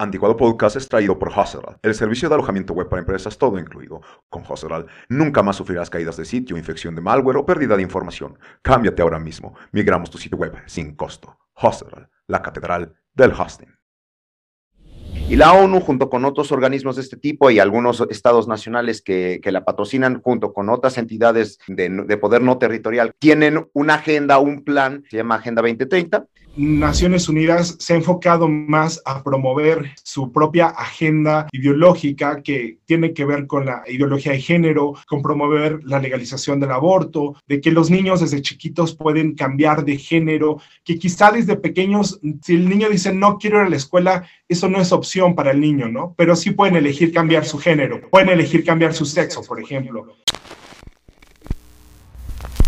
Anticuado 0.00 0.36
Podcast 0.36 0.76
es 0.76 0.88
traído 0.88 1.18
por 1.18 1.30
Husserl, 1.36 1.76
el 1.82 1.92
servicio 1.92 2.28
de 2.28 2.36
alojamiento 2.36 2.72
web 2.72 2.88
para 2.88 3.00
empresas 3.00 3.36
todo 3.36 3.58
incluido. 3.58 4.00
Con 4.28 4.44
Husserl 4.48 4.86
nunca 5.08 5.42
más 5.42 5.56
sufrirás 5.56 5.90
caídas 5.90 6.16
de 6.16 6.24
sitio, 6.24 6.56
infección 6.56 6.94
de 6.94 7.00
malware 7.00 7.38
o 7.38 7.44
pérdida 7.44 7.76
de 7.76 7.82
información. 7.82 8.38
Cámbiate 8.62 9.02
ahora 9.02 9.18
mismo. 9.18 9.56
Migramos 9.72 10.08
tu 10.08 10.16
sitio 10.16 10.38
web 10.38 10.56
sin 10.66 10.94
costo. 10.94 11.36
Husserl, 11.60 12.08
la 12.28 12.42
catedral 12.42 12.94
del 13.12 13.32
hosting. 13.32 13.77
Y 15.28 15.36
la 15.36 15.52
ONU, 15.52 15.80
junto 15.80 16.08
con 16.08 16.24
otros 16.24 16.52
organismos 16.52 16.96
de 16.96 17.02
este 17.02 17.16
tipo 17.16 17.50
y 17.50 17.58
algunos 17.58 18.02
estados 18.08 18.48
nacionales 18.48 19.02
que, 19.02 19.40
la 19.44 19.64
patrocinan, 19.64 20.22
junto 20.22 20.52
con 20.52 20.70
otras 20.70 20.96
entidades 20.98 21.58
de, 21.66 21.88
de, 21.88 22.16
poder 22.16 22.42
no 22.42 22.58
territorial, 22.58 23.12
tienen 23.18 23.66
una 23.74 23.94
agenda, 23.94 24.38
un 24.38 24.64
plan, 24.64 25.04
se 25.10 25.18
llama 25.18 25.36
Agenda 25.36 25.62
2030, 25.62 26.26
Naciones 26.58 27.28
Unidas 27.28 27.76
se 27.78 27.92
ha 27.92 27.96
enfocado 27.96 28.48
más 28.48 29.00
a 29.04 29.22
promover 29.22 29.92
su 30.02 30.32
propia 30.32 30.66
agenda 30.66 31.46
ideológica 31.52 32.42
que 32.42 32.78
tiene 32.84 33.12
que 33.12 33.24
ver 33.24 33.46
con 33.46 33.66
la 33.66 33.84
ideología 33.86 34.32
de 34.32 34.40
género, 34.40 34.94
con 35.06 35.22
promover 35.22 35.78
la 35.84 36.00
legalización 36.00 36.58
del 36.58 36.72
aborto, 36.72 37.36
de 37.46 37.60
que 37.60 37.70
los 37.70 37.90
niños 37.90 38.20
desde 38.20 38.42
chiquitos 38.42 38.96
pueden 38.96 39.36
cambiar 39.36 39.84
de 39.84 39.98
género, 39.98 40.60
que 40.82 40.98
quizá 40.98 41.30
desde 41.30 41.54
pequeños, 41.54 42.18
si 42.42 42.56
el 42.56 42.68
niño 42.68 42.88
dice 42.88 43.14
no 43.14 43.38
quiero 43.38 43.60
ir 43.60 43.66
a 43.66 43.70
la 43.70 43.76
escuela, 43.76 44.28
eso 44.48 44.66
no 44.68 44.80
es 44.80 44.92
opción 44.92 45.34
para 45.34 45.50
el 45.50 45.60
niño, 45.60 45.88
¿no? 45.88 46.14
Pero 46.16 46.34
sí 46.34 46.52
pueden 46.52 46.76
elegir 46.76 47.12
cambiar 47.12 47.44
su 47.44 47.58
género, 47.58 48.08
pueden 48.08 48.30
elegir 48.30 48.64
cambiar 48.64 48.94
su 48.94 49.04
sexo, 49.04 49.42
por 49.42 49.60
ejemplo. 49.60 50.16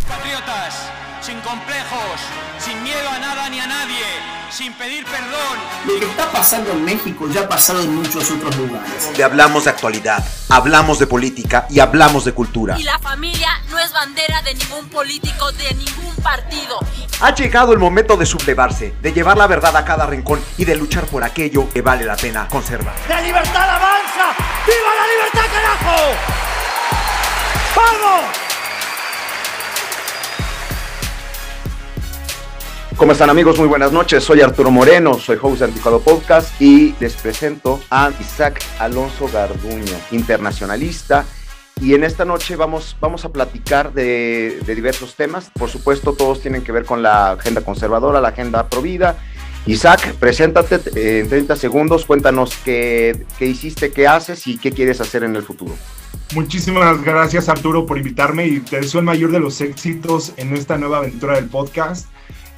Patriotas, 0.07 0.91
sin 1.23 1.41
complejos, 1.41 2.21
sin 2.59 2.83
miedo 2.83 3.09
a 3.09 3.19
nada 3.19 3.49
ni 3.49 3.61
a 3.61 3.67
nadie, 3.67 4.05
sin 4.51 4.75
pedir 4.75 5.07
perdón. 5.07 5.59
Lo 5.87 5.99
que 5.99 6.05
está 6.05 6.31
pasando 6.31 6.73
en 6.73 6.85
México 6.85 7.27
ya 7.33 7.43
ha 7.43 7.49
pasado 7.49 7.81
en 7.81 7.95
muchos 7.95 8.31
otros 8.31 8.55
lugares. 8.59 9.07
Donde 9.07 9.25
hablamos 9.25 9.65
de 9.65 9.71
actualidad, 9.71 10.23
hablamos 10.51 10.99
de 10.99 11.07
política 11.07 11.67
y 11.71 11.81
hablamos 11.81 12.27
de 12.27 12.33
cultura. 12.33 12.79
Y 12.79 12.83
la 12.83 12.99
familia 12.99 13.49
bandera 14.01 14.41
de 14.41 14.55
ningún 14.55 14.89
político, 14.89 15.53
de 15.53 15.75
ningún 15.75 16.15
partido. 16.23 16.79
Ha 17.21 17.35
llegado 17.35 17.75
el 17.75 17.79
momento 17.79 18.17
de 18.17 18.25
sublevarse, 18.25 18.95
de 19.03 19.13
llevar 19.13 19.37
la 19.37 19.47
verdad 19.47 19.77
a 19.77 19.85
cada 19.85 20.07
rincón 20.07 20.41
y 20.57 20.65
de 20.65 20.75
luchar 20.75 21.05
por 21.05 21.23
aquello 21.23 21.69
que 21.69 21.83
vale 21.83 22.07
la 22.07 22.17
pena 22.17 22.49
conservar. 22.49 22.95
¡La 23.11 23.21
libertad 23.21 23.69
avanza! 23.69 24.35
¡Viva 24.67 24.95
la 24.97 25.07
libertad, 25.13 25.43
carajo! 25.53 26.15
¡Vamos! 27.77 28.21
¿Cómo 32.97 33.13
están 33.13 33.29
amigos? 33.29 33.59
Muy 33.59 33.69
buenas 33.69 33.93
noches. 33.93 34.25
Soy 34.25 34.41
Arturo 34.41 34.71
Moreno, 34.71 35.19
soy 35.19 35.39
host 35.43 35.59
de 35.59 35.67
Anticuado 35.67 36.01
Podcast 36.01 36.59
y 36.59 36.95
les 37.01 37.17
presento 37.17 37.83
a 37.91 38.11
Isaac 38.19 38.65
Alonso 38.79 39.29
Garduño, 39.31 39.95
internacionalista. 40.11 41.27
Y 41.81 41.95
en 41.95 42.05
esta 42.05 42.25
noche 42.25 42.57
vamos, 42.57 42.97
vamos 43.01 43.25
a 43.25 43.33
platicar 43.33 43.93
de, 43.95 44.61
de 44.67 44.75
diversos 44.75 45.15
temas. 45.15 45.51
Por 45.51 45.71
supuesto, 45.71 46.13
todos 46.13 46.43
tienen 46.43 46.63
que 46.63 46.73
ver 46.73 46.85
con 46.85 47.03
la 47.03 47.33
agenda 47.33 47.63
conservadora, 47.63 48.21
la 48.21 48.29
agenda 48.29 48.69
provida. 48.69 49.17
Isaac, 49.67 50.15
preséntate 50.15 50.81
eh, 50.97 51.21
en 51.21 51.29
30 51.29 51.57
segundos, 51.57 52.07
cuéntanos 52.07 52.57
qué, 52.65 53.27
qué 53.39 53.47
hiciste, 53.47 53.91
qué 53.93 54.07
haces 54.07 54.47
y 54.47 54.57
qué 54.57 54.73
quieres 54.73 55.01
hacer 55.01 55.23
en 55.25 55.37
el 55.37 55.43
futuro. 55.43 55.75
Muchísimas 56.35 57.03
gracias 57.03 57.49
Arturo 57.49 57.87
por 57.87 57.99
invitarme 57.99 58.47
y 58.47 58.61
te 58.61 58.81
deseo 58.81 59.01
el 59.01 59.07
mayor 59.07 59.33
de 59.33 59.41
los 59.41 59.61
éxitos 59.61 60.33
en 60.37 60.57
esta 60.57 60.79
nueva 60.79 60.99
aventura 60.99 61.37
del 61.37 61.47
podcast. 61.47 62.09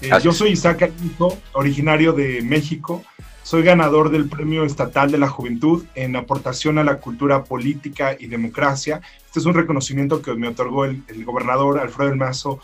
Eh, 0.01 0.11
yo 0.23 0.33
soy 0.33 0.51
Isaac 0.51 0.83
Alonso, 0.83 1.39
originario 1.53 2.13
de 2.13 2.43
México. 2.43 3.03
Soy 3.43 3.65
ganador 3.65 4.11
del 4.11 4.29
Premio 4.29 4.65
Estatal 4.65 5.11
de 5.11 5.19
la 5.19 5.29
Juventud 5.29 5.85
en 5.97 6.15
aportación 6.15 6.79
a 6.79 6.85
la 6.85 6.99
cultura 6.99 7.43
política 7.43 8.17
y 8.19 8.29
democracia. 8.29 9.01
Este 9.27 9.41
es 9.41 9.47
un 9.47 9.55
reconocimiento 9.55 10.23
que 10.23 10.35
me 10.35 10.49
otorgó 10.49 10.85
el, 10.85 11.03
gobernador 11.25 11.81
Alfredo 11.81 12.13
El 12.13 12.19
Mazo 12.19 12.61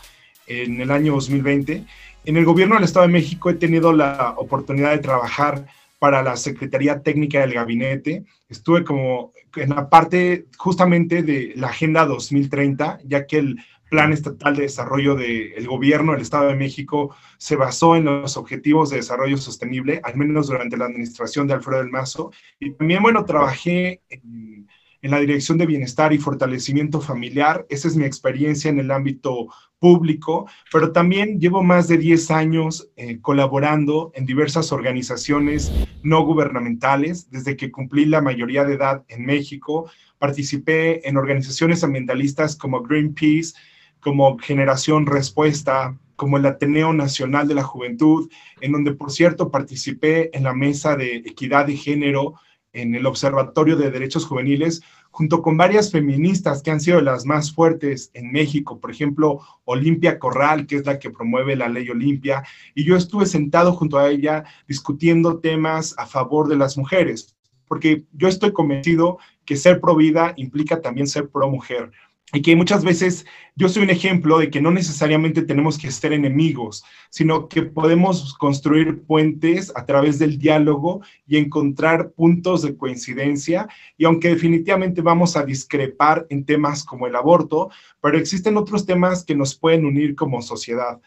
en 0.47 0.79
el 0.79 0.89
año 0.89 1.13
2020. 1.13 1.85
En 2.23 2.37
el 2.37 2.45
gobierno 2.45 2.75
del 2.75 2.85
Estado 2.85 3.05
de 3.05 3.11
México 3.11 3.49
he 3.49 3.55
tenido 3.55 3.91
la 3.91 4.35
oportunidad 4.37 4.91
de 4.91 4.99
trabajar 4.99 5.65
para 5.99 6.23
la 6.23 6.37
Secretaría 6.37 7.01
Técnica 7.01 7.41
del 7.41 7.53
Gabinete. 7.53 8.23
Estuve 8.47 8.85
como 8.85 9.33
en 9.57 9.71
la 9.71 9.89
parte 9.89 10.45
justamente 10.57 11.23
de 11.23 11.53
la 11.57 11.67
Agenda 11.67 12.05
2030, 12.05 12.99
ya 13.03 13.27
que 13.27 13.37
el 13.37 13.59
Plan 13.89 14.13
Estatal 14.13 14.55
de 14.55 14.63
Desarrollo 14.63 15.15
del 15.15 15.67
Gobierno 15.67 16.11
del 16.11 16.21
Estado 16.21 16.47
de 16.47 16.55
México 16.55 17.15
se 17.37 17.55
basó 17.55 17.95
en 17.95 18.05
los 18.05 18.37
Objetivos 18.37 18.89
de 18.89 18.97
Desarrollo 18.97 19.37
Sostenible, 19.37 20.01
al 20.03 20.15
menos 20.15 20.47
durante 20.47 20.77
la 20.77 20.85
administración 20.85 21.47
de 21.47 21.55
Alfredo 21.55 21.79
del 21.79 21.91
Mazo. 21.91 22.31
Y 22.59 22.71
también, 22.71 23.01
bueno, 23.01 23.25
trabajé 23.25 24.01
en, 24.09 24.67
en 25.01 25.11
la 25.11 25.19
Dirección 25.19 25.57
de 25.57 25.65
Bienestar 25.65 26.13
y 26.13 26.17
Fortalecimiento 26.17 27.01
Familiar. 27.01 27.65
Esa 27.69 27.87
es 27.87 27.95
mi 27.95 28.05
experiencia 28.05 28.69
en 28.69 28.79
el 28.79 28.91
ámbito 28.91 29.47
público, 29.79 30.47
pero 30.71 30.91
también 30.91 31.39
llevo 31.39 31.63
más 31.63 31.87
de 31.87 31.97
10 31.97 32.31
años 32.31 32.89
eh, 32.97 33.19
colaborando 33.21 34.11
en 34.13 34.25
diversas 34.25 34.71
organizaciones 34.71 35.71
no 36.03 36.25
gubernamentales. 36.25 37.29
Desde 37.31 37.55
que 37.55 37.71
cumplí 37.71 38.05
la 38.05 38.21
mayoría 38.21 38.65
de 38.65 38.75
edad 38.75 39.05
en 39.07 39.25
México, 39.25 39.89
participé 40.17 41.07
en 41.07 41.17
organizaciones 41.17 41.83
ambientalistas 41.83 42.57
como 42.57 42.83
Greenpeace, 42.83 43.53
como 43.99 44.37
Generación 44.37 45.05
Respuesta, 45.05 45.97
como 46.15 46.37
el 46.37 46.45
Ateneo 46.45 46.93
Nacional 46.93 47.47
de 47.47 47.55
la 47.55 47.63
Juventud, 47.63 48.29
en 48.61 48.73
donde, 48.73 48.93
por 48.93 49.11
cierto, 49.11 49.51
participé 49.51 50.35
en 50.35 50.43
la 50.43 50.53
mesa 50.53 50.95
de 50.95 51.17
equidad 51.17 51.65
de 51.65 51.77
género 51.77 52.35
en 52.73 52.93
el 52.93 53.05
Observatorio 53.05 53.75
de 53.77 53.89
Derechos 53.89 54.25
Juveniles, 54.25 54.81
junto 55.11 55.41
con 55.41 55.57
varias 55.57 55.91
feministas 55.91 56.61
que 56.61 56.71
han 56.71 56.81
sido 56.81 57.01
las 57.01 57.25
más 57.25 57.51
fuertes 57.51 58.11
en 58.13 58.31
México, 58.31 58.79
por 58.79 58.91
ejemplo, 58.91 59.39
Olimpia 59.65 60.19
Corral, 60.19 60.67
que 60.67 60.75
es 60.75 60.85
la 60.85 60.99
que 60.99 61.09
promueve 61.09 61.55
la 61.55 61.67
ley 61.67 61.89
Olimpia, 61.89 62.43
y 62.75 62.83
yo 62.83 62.95
estuve 62.95 63.25
sentado 63.25 63.73
junto 63.73 63.97
a 63.97 64.09
ella 64.09 64.43
discutiendo 64.67 65.39
temas 65.39 65.95
a 65.97 66.05
favor 66.05 66.47
de 66.47 66.57
las 66.57 66.77
mujeres, 66.77 67.35
porque 67.67 68.03
yo 68.13 68.27
estoy 68.27 68.53
convencido 68.53 69.17
que 69.45 69.55
ser 69.55 69.79
pro 69.79 69.95
vida 69.95 70.33
implica 70.37 70.81
también 70.81 71.07
ser 71.07 71.29
pro 71.29 71.49
mujer 71.49 71.91
y 72.31 72.41
que 72.41 72.55
muchas 72.55 72.83
veces 72.83 73.25
yo 73.55 73.67
soy 73.69 73.83
un 73.83 73.89
ejemplo 73.89 74.37
de 74.37 74.49
que 74.49 74.61
no 74.61 74.71
necesariamente 74.71 75.41
tenemos 75.41 75.77
que 75.77 75.91
ser 75.91 76.13
enemigos, 76.13 76.83
sino 77.09 77.47
que 77.47 77.63
podemos 77.63 78.35
construir 78.35 79.01
puentes 79.03 79.71
a 79.75 79.85
través 79.85 80.19
del 80.19 80.37
diálogo 80.37 81.01
y 81.27 81.37
encontrar 81.37 82.11
puntos 82.11 82.61
de 82.61 82.77
coincidencia. 82.77 83.67
Y 83.97 84.05
aunque 84.05 84.29
definitivamente 84.29 85.01
vamos 85.01 85.35
a 85.35 85.43
discrepar 85.43 86.27
en 86.29 86.45
temas 86.45 86.83
como 86.83 87.07
el 87.07 87.15
aborto, 87.15 87.69
pero 88.01 88.17
existen 88.17 88.57
otros 88.57 88.85
temas 88.85 89.25
que 89.25 89.35
nos 89.35 89.55
pueden 89.55 89.85
unir 89.85 90.15
como 90.15 90.41
sociedad. 90.41 91.01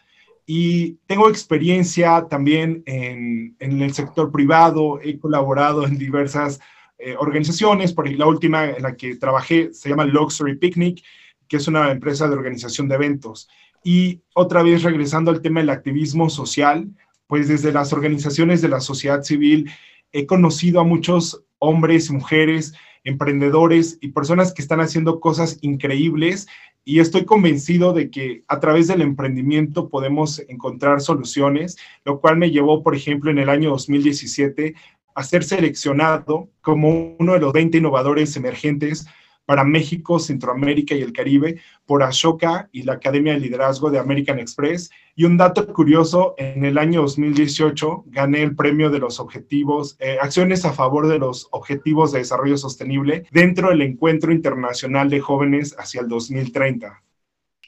Y 0.45 0.95
tengo 1.07 1.29
experiencia 1.29 2.27
también 2.29 2.83
en, 2.85 3.55
en 3.59 3.81
el 3.81 3.93
sector 3.93 4.29
privado, 4.29 4.99
he 5.01 5.17
colaborado 5.17 5.85
en 5.87 5.97
diversas 5.97 6.59
eh, 7.05 7.15
organizaciones, 7.17 7.91
por 7.91 8.09
la 8.09 8.25
última 8.25 8.69
en 8.69 8.81
la 8.81 8.95
que 8.95 9.15
trabajé 9.15 9.73
se 9.73 9.89
llama 9.89 10.05
Luxury 10.05 10.55
Picnic, 10.55 11.03
que 11.47 11.57
es 11.57 11.67
una 11.67 11.91
empresa 11.91 12.27
de 12.27 12.35
organización 12.35 12.87
de 12.87 12.95
eventos. 12.95 13.49
Y 13.83 14.21
otra 14.33 14.63
vez 14.63 14.83
regresando 14.83 15.29
al 15.29 15.41
tema 15.41 15.59
del 15.59 15.69
activismo 15.69 16.29
social, 16.29 16.87
pues 17.27 17.49
desde 17.49 17.73
las 17.73 17.91
organizaciones 17.91 18.61
de 18.61 18.69
la 18.69 18.79
sociedad 18.79 19.21
civil 19.23 19.69
he 20.13 20.25
conocido 20.25 20.79
a 20.79 20.85
muchos 20.85 21.43
hombres 21.59 22.09
y 22.09 22.13
mujeres, 22.13 22.73
emprendedores 23.03 23.97
y 23.99 24.09
personas 24.09 24.53
que 24.53 24.61
están 24.61 24.79
haciendo 24.79 25.19
cosas 25.19 25.57
increíbles 25.61 26.47
y 26.85 26.99
estoy 26.99 27.25
convencido 27.25 27.93
de 27.93 28.09
que 28.09 28.43
a 28.47 28.59
través 28.59 28.87
del 28.87 29.01
emprendimiento 29.01 29.89
podemos 29.89 30.41
encontrar 30.49 31.01
soluciones, 31.01 31.77
lo 32.03 32.19
cual 32.19 32.37
me 32.37 32.51
llevó, 32.51 32.83
por 32.83 32.95
ejemplo, 32.95 33.31
en 33.31 33.39
el 33.39 33.49
año 33.49 33.69
2017 33.69 34.75
a 35.15 35.23
ser 35.23 35.43
seleccionado 35.43 36.49
como 36.61 37.15
uno 37.19 37.33
de 37.33 37.39
los 37.39 37.53
20 37.53 37.77
innovadores 37.77 38.35
emergentes 38.35 39.05
para 39.45 39.63
México, 39.63 40.19
Centroamérica 40.19 40.95
y 40.95 41.01
el 41.01 41.13
Caribe 41.13 41.59
por 41.85 42.03
Ashoka 42.03 42.69
y 42.71 42.83
la 42.83 42.93
Academia 42.93 43.33
de 43.33 43.39
Liderazgo 43.39 43.89
de 43.91 43.99
American 43.99 44.39
Express. 44.39 44.89
Y 45.15 45.25
un 45.25 45.37
dato 45.37 45.71
curioso, 45.73 46.33
en 46.37 46.65
el 46.65 46.77
año 46.77 47.01
2018 47.01 48.05
gané 48.07 48.41
el 48.41 48.55
premio 48.55 48.89
de 48.89 48.99
los 48.99 49.19
objetivos, 49.19 49.97
eh, 49.99 50.17
acciones 50.21 50.65
a 50.65 50.73
favor 50.73 51.07
de 51.07 51.19
los 51.19 51.47
objetivos 51.51 52.11
de 52.11 52.19
desarrollo 52.19 52.57
sostenible 52.57 53.25
dentro 53.31 53.69
del 53.69 53.81
Encuentro 53.81 54.31
Internacional 54.31 55.09
de 55.09 55.19
Jóvenes 55.19 55.75
hacia 55.77 56.01
el 56.01 56.07
2030. 56.07 57.03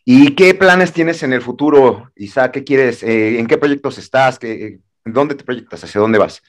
¿Y 0.08 0.36
qué 0.36 0.54
planes 0.54 0.94
tienes 0.94 1.24
en 1.24 1.34
el 1.34 1.42
futuro, 1.42 2.12
Isaac? 2.16 2.52
¿Qué 2.52 2.64
quieres? 2.64 3.02
Eh, 3.02 3.40
¿En 3.40 3.48
qué 3.48 3.58
proyectos 3.58 3.98
estás? 3.98 4.38
¿Qué, 4.38 4.80
¿Dónde 5.04 5.36
te 5.36 5.44
proyectas? 5.44 5.84
¿Hacia 5.84 6.02
dónde 6.02 6.20
vas? 6.20 6.42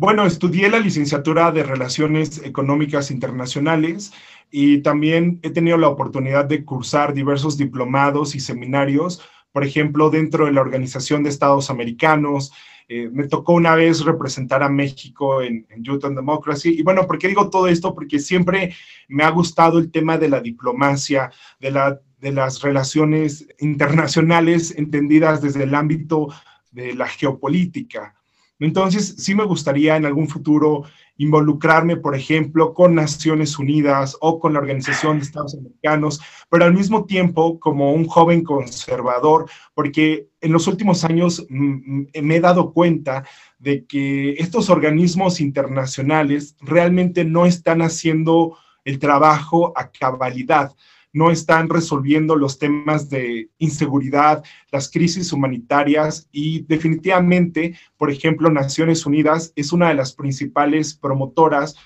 Bueno, 0.00 0.24
estudié 0.24 0.70
la 0.70 0.80
licenciatura 0.80 1.52
de 1.52 1.62
Relaciones 1.62 2.40
Económicas 2.42 3.10
Internacionales 3.10 4.14
y 4.50 4.78
también 4.78 5.40
he 5.42 5.50
tenido 5.50 5.76
la 5.76 5.88
oportunidad 5.88 6.46
de 6.46 6.64
cursar 6.64 7.12
diversos 7.12 7.58
diplomados 7.58 8.34
y 8.34 8.40
seminarios, 8.40 9.20
por 9.52 9.62
ejemplo, 9.62 10.08
dentro 10.08 10.46
de 10.46 10.52
la 10.52 10.62
Organización 10.62 11.22
de 11.22 11.28
Estados 11.28 11.68
Americanos, 11.68 12.50
Eh, 12.92 13.08
me 13.08 13.28
tocó 13.28 13.52
una 13.52 13.76
vez 13.76 14.04
representar 14.04 14.64
a 14.64 14.68
México 14.68 15.42
en, 15.42 15.64
en 15.70 15.84
Youth 15.84 16.04
and 16.06 16.16
Democracy. 16.16 16.70
Y 16.76 16.82
bueno, 16.82 17.06
¿por 17.06 17.18
qué 17.18 17.28
digo 17.28 17.48
todo 17.48 17.68
esto? 17.68 17.94
Porque 17.94 18.18
siempre 18.18 18.74
me 19.06 19.22
ha 19.22 19.30
gustado 19.30 19.78
el 19.78 19.92
tema 19.92 20.18
de 20.18 20.28
la 20.28 20.40
diplomacia, 20.40 21.30
de, 21.60 21.70
la, 21.70 22.00
de 22.20 22.32
las 22.32 22.62
relaciones 22.62 23.46
internacionales 23.60 24.74
entendidas 24.76 25.40
desde 25.40 25.62
el 25.62 25.74
ámbito 25.76 26.26
de 26.72 26.94
la 26.94 27.06
geopolítica. 27.06 28.16
Entonces, 28.60 29.16
sí 29.18 29.34
me 29.34 29.44
gustaría 29.44 29.96
en 29.96 30.04
algún 30.06 30.28
futuro 30.28 30.84
involucrarme, 31.16 31.96
por 31.96 32.14
ejemplo, 32.14 32.72
con 32.72 32.94
Naciones 32.94 33.58
Unidas 33.58 34.16
o 34.20 34.38
con 34.38 34.52
la 34.52 34.58
Organización 34.58 35.18
de 35.18 35.24
Estados 35.24 35.54
Americanos, 35.54 36.20
pero 36.48 36.64
al 36.64 36.72
mismo 36.72 37.04
tiempo 37.04 37.58
como 37.58 37.92
un 37.92 38.06
joven 38.06 38.42
conservador, 38.42 39.50
porque 39.74 40.28
en 40.40 40.52
los 40.52 40.66
últimos 40.66 41.04
años 41.04 41.44
mm, 41.48 42.04
me 42.22 42.36
he 42.36 42.40
dado 42.40 42.72
cuenta 42.72 43.24
de 43.58 43.84
que 43.84 44.32
estos 44.38 44.70
organismos 44.70 45.40
internacionales 45.40 46.56
realmente 46.60 47.24
no 47.24 47.46
están 47.46 47.82
haciendo 47.82 48.56
el 48.84 48.98
trabajo 48.98 49.72
a 49.76 49.90
cabalidad 49.90 50.72
no 51.12 51.30
están 51.30 51.68
resolviendo 51.68 52.36
los 52.36 52.58
temas 52.58 53.10
de 53.10 53.50
inseguridad, 53.58 54.44
las 54.70 54.90
crisis 54.90 55.32
humanitarias 55.32 56.28
y 56.30 56.62
definitivamente, 56.62 57.76
por 57.96 58.10
ejemplo, 58.10 58.50
Naciones 58.50 59.06
Unidas 59.06 59.52
es 59.56 59.72
una 59.72 59.88
de 59.88 59.94
las 59.94 60.12
principales 60.12 60.94
promotoras 60.94 61.76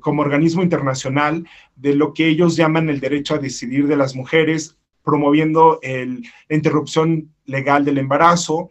como 0.00 0.22
organismo 0.22 0.62
internacional 0.62 1.48
de 1.76 1.94
lo 1.94 2.12
que 2.12 2.28
ellos 2.28 2.56
llaman 2.56 2.88
el 2.88 3.00
derecho 3.00 3.34
a 3.34 3.38
decidir 3.38 3.86
de 3.86 3.96
las 3.96 4.14
mujeres, 4.14 4.76
promoviendo 5.02 5.80
la 5.82 6.54
interrupción 6.54 7.32
legal 7.46 7.84
del 7.84 7.98
embarazo, 7.98 8.70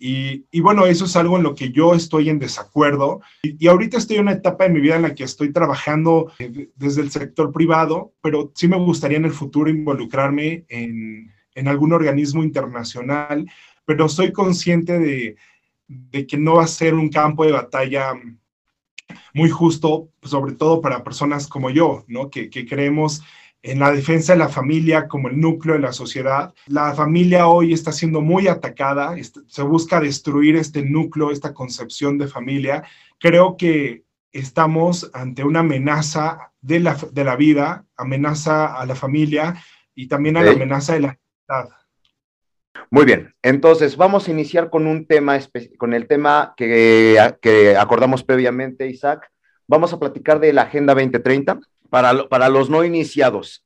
y, 0.00 0.60
bueno, 0.60 0.86
eso 0.86 1.06
es 1.06 1.16
algo 1.16 1.36
en 1.36 1.42
lo 1.42 1.56
que 1.56 1.72
yo 1.72 1.94
estoy 1.94 2.28
en 2.28 2.38
desacuerdo. 2.38 3.20
Y, 3.42 3.66
ahorita 3.66 3.98
estoy 3.98 4.16
en 4.16 4.22
una 4.22 4.32
etapa 4.32 4.64
de 4.64 4.70
mi 4.70 4.80
vida 4.80 4.96
en 4.96 5.02
la 5.02 5.14
que 5.14 5.24
estoy 5.24 5.52
trabajando 5.52 6.30
eh, 6.38 6.70
desde 6.76 7.02
el 7.02 7.10
sector 7.10 7.52
privado, 7.52 8.12
pero 8.22 8.52
sí 8.54 8.68
me 8.68 8.78
gustaría 8.78 9.18
en 9.18 9.24
el 9.24 9.32
futuro 9.32 9.68
involucrarme 9.68 10.64
en, 10.68 11.32
en 11.54 11.68
algún 11.68 11.92
organismo 11.92 12.44
internacional, 12.44 13.50
pero 13.84 14.08
soy 14.08 14.32
consciente 14.32 15.00
de, 15.00 15.36
de 15.88 16.26
que 16.26 16.36
no 16.36 16.56
va 16.56 16.64
a 16.64 16.68
ser 16.68 16.94
un 16.94 17.08
campo 17.08 17.44
de 17.44 17.52
batalla 17.52 18.12
muy 19.34 19.50
justo, 19.50 20.10
sobre 20.22 20.54
todo 20.54 20.80
para 20.80 21.02
personas 21.02 21.48
como 21.48 21.70
yo, 21.70 22.04
¿no? 22.06 22.30
Que, 22.30 22.50
que 22.50 22.66
creemos 22.66 23.22
en 23.62 23.80
la 23.80 23.90
defensa 23.90 24.32
de 24.32 24.38
la 24.38 24.48
familia 24.48 25.08
como 25.08 25.28
el 25.28 25.40
núcleo 25.40 25.74
de 25.74 25.80
la 25.80 25.92
sociedad. 25.92 26.54
La 26.66 26.94
familia 26.94 27.48
hoy 27.48 27.72
está 27.72 27.92
siendo 27.92 28.20
muy 28.20 28.48
atacada, 28.48 29.16
se 29.46 29.62
busca 29.62 30.00
destruir 30.00 30.56
este 30.56 30.82
núcleo, 30.82 31.30
esta 31.30 31.54
concepción 31.54 32.18
de 32.18 32.28
familia. 32.28 32.84
Creo 33.18 33.56
que 33.56 34.04
estamos 34.32 35.10
ante 35.12 35.44
una 35.44 35.60
amenaza 35.60 36.52
de 36.60 36.80
la, 36.80 36.96
de 37.12 37.24
la 37.24 37.36
vida, 37.36 37.84
amenaza 37.96 38.74
a 38.74 38.86
la 38.86 38.94
familia 38.94 39.56
y 39.94 40.06
también 40.06 40.36
a 40.36 40.42
la 40.42 40.52
amenaza 40.52 40.94
de 40.94 41.00
la 41.00 41.18
sociedad. 41.46 41.74
Muy 42.90 43.04
bien, 43.04 43.34
entonces 43.42 43.96
vamos 43.96 44.28
a 44.28 44.30
iniciar 44.30 44.70
con 44.70 44.86
un 44.86 45.06
tema, 45.06 45.38
con 45.76 45.94
el 45.94 46.06
tema 46.06 46.54
que, 46.56 47.18
que 47.42 47.76
acordamos 47.76 48.22
previamente, 48.22 48.88
Isaac. 48.88 49.30
Vamos 49.66 49.92
a 49.92 49.98
platicar 49.98 50.40
de 50.40 50.52
la 50.52 50.62
Agenda 50.62 50.94
2030 50.94 51.60
para, 51.90 52.28
para 52.28 52.48
los 52.48 52.70
no 52.70 52.84
iniciados, 52.84 53.64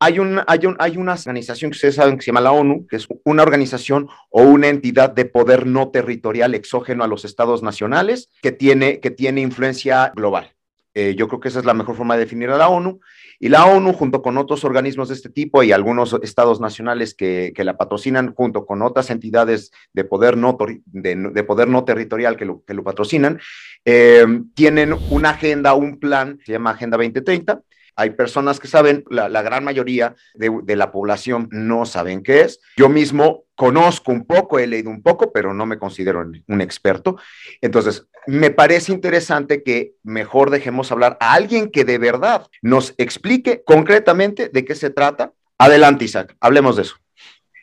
hay, 0.00 0.20
un, 0.20 0.40
hay, 0.46 0.66
un, 0.66 0.76
hay 0.78 0.96
una 0.96 1.14
organización 1.14 1.70
que 1.70 1.76
ustedes 1.76 1.96
saben 1.96 2.16
que 2.16 2.22
se 2.22 2.26
llama 2.26 2.40
la 2.40 2.52
ONU, 2.52 2.86
que 2.86 2.96
es 2.96 3.08
una 3.24 3.42
organización 3.42 4.08
o 4.30 4.42
una 4.42 4.68
entidad 4.68 5.10
de 5.10 5.24
poder 5.24 5.66
no 5.66 5.90
territorial 5.90 6.54
exógeno 6.54 7.02
a 7.02 7.08
los 7.08 7.24
estados 7.24 7.62
nacionales 7.62 8.30
que 8.40 8.52
tiene, 8.52 9.00
que 9.00 9.10
tiene 9.10 9.40
influencia 9.40 10.12
global. 10.14 10.52
Eh, 11.00 11.14
yo 11.14 11.28
creo 11.28 11.38
que 11.38 11.46
esa 11.46 11.60
es 11.60 11.64
la 11.64 11.74
mejor 11.74 11.94
forma 11.94 12.14
de 12.14 12.24
definir 12.24 12.50
a 12.50 12.58
la 12.58 12.68
ONU. 12.68 12.98
Y 13.38 13.50
la 13.50 13.66
ONU, 13.66 13.92
junto 13.92 14.20
con 14.20 14.36
otros 14.36 14.64
organismos 14.64 15.08
de 15.08 15.14
este 15.14 15.28
tipo 15.28 15.62
y 15.62 15.70
algunos 15.70 16.18
estados 16.24 16.60
nacionales 16.60 17.14
que, 17.14 17.52
que 17.54 17.62
la 17.62 17.76
patrocinan, 17.76 18.34
junto 18.34 18.66
con 18.66 18.82
otras 18.82 19.08
entidades 19.10 19.70
de 19.92 20.02
poder 20.02 20.36
no, 20.36 20.58
de, 20.86 21.14
de 21.14 21.44
poder 21.44 21.68
no 21.68 21.84
territorial 21.84 22.36
que 22.36 22.46
lo, 22.46 22.64
que 22.64 22.74
lo 22.74 22.82
patrocinan, 22.82 23.38
eh, 23.84 24.26
tienen 24.56 24.92
una 25.10 25.30
agenda, 25.30 25.74
un 25.74 26.00
plan, 26.00 26.40
se 26.44 26.50
llama 26.50 26.70
Agenda 26.70 26.96
2030. 26.96 27.60
Hay 27.94 28.10
personas 28.10 28.58
que 28.58 28.66
saben, 28.66 29.04
la, 29.08 29.28
la 29.28 29.42
gran 29.42 29.62
mayoría 29.62 30.16
de, 30.34 30.50
de, 30.64 30.74
la 30.74 30.90
población 30.90 31.48
no 31.52 31.86
saben 31.86 32.24
qué 32.24 32.40
es. 32.40 32.58
Yo 32.76 32.88
mismo 32.88 33.44
conozco 33.54 34.10
un 34.10 34.24
poco, 34.24 34.58
he 34.58 34.66
leído 34.66 34.90
un 34.90 35.02
poco, 35.02 35.30
pero 35.32 35.54
no 35.54 35.64
me 35.64 35.78
considero 35.78 36.28
un 36.48 36.60
experto. 36.60 37.18
Entonces, 37.60 38.08
me 38.28 38.50
parece 38.50 38.92
interesante 38.92 39.62
que 39.62 39.94
mejor 40.02 40.50
dejemos 40.50 40.92
hablar 40.92 41.16
a 41.18 41.32
alguien 41.32 41.70
que 41.70 41.86
de 41.86 41.96
verdad 41.96 42.46
nos 42.60 42.94
explique 42.98 43.62
concretamente 43.64 44.50
de 44.50 44.66
qué 44.66 44.74
se 44.74 44.90
trata. 44.90 45.32
Adelante, 45.56 46.04
Isaac, 46.04 46.36
hablemos 46.38 46.76
de 46.76 46.82
eso. 46.82 46.96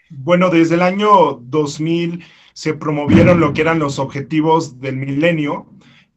Bueno, 0.09 0.49
desde 0.49 0.73
el 0.73 0.81
año 0.81 1.33
2000 1.39 2.25
se 2.53 2.73
promovieron 2.73 3.39
lo 3.39 3.53
que 3.53 3.61
eran 3.61 3.77
los 3.77 3.99
objetivos 3.99 4.79
del 4.79 4.95
milenio 4.95 5.67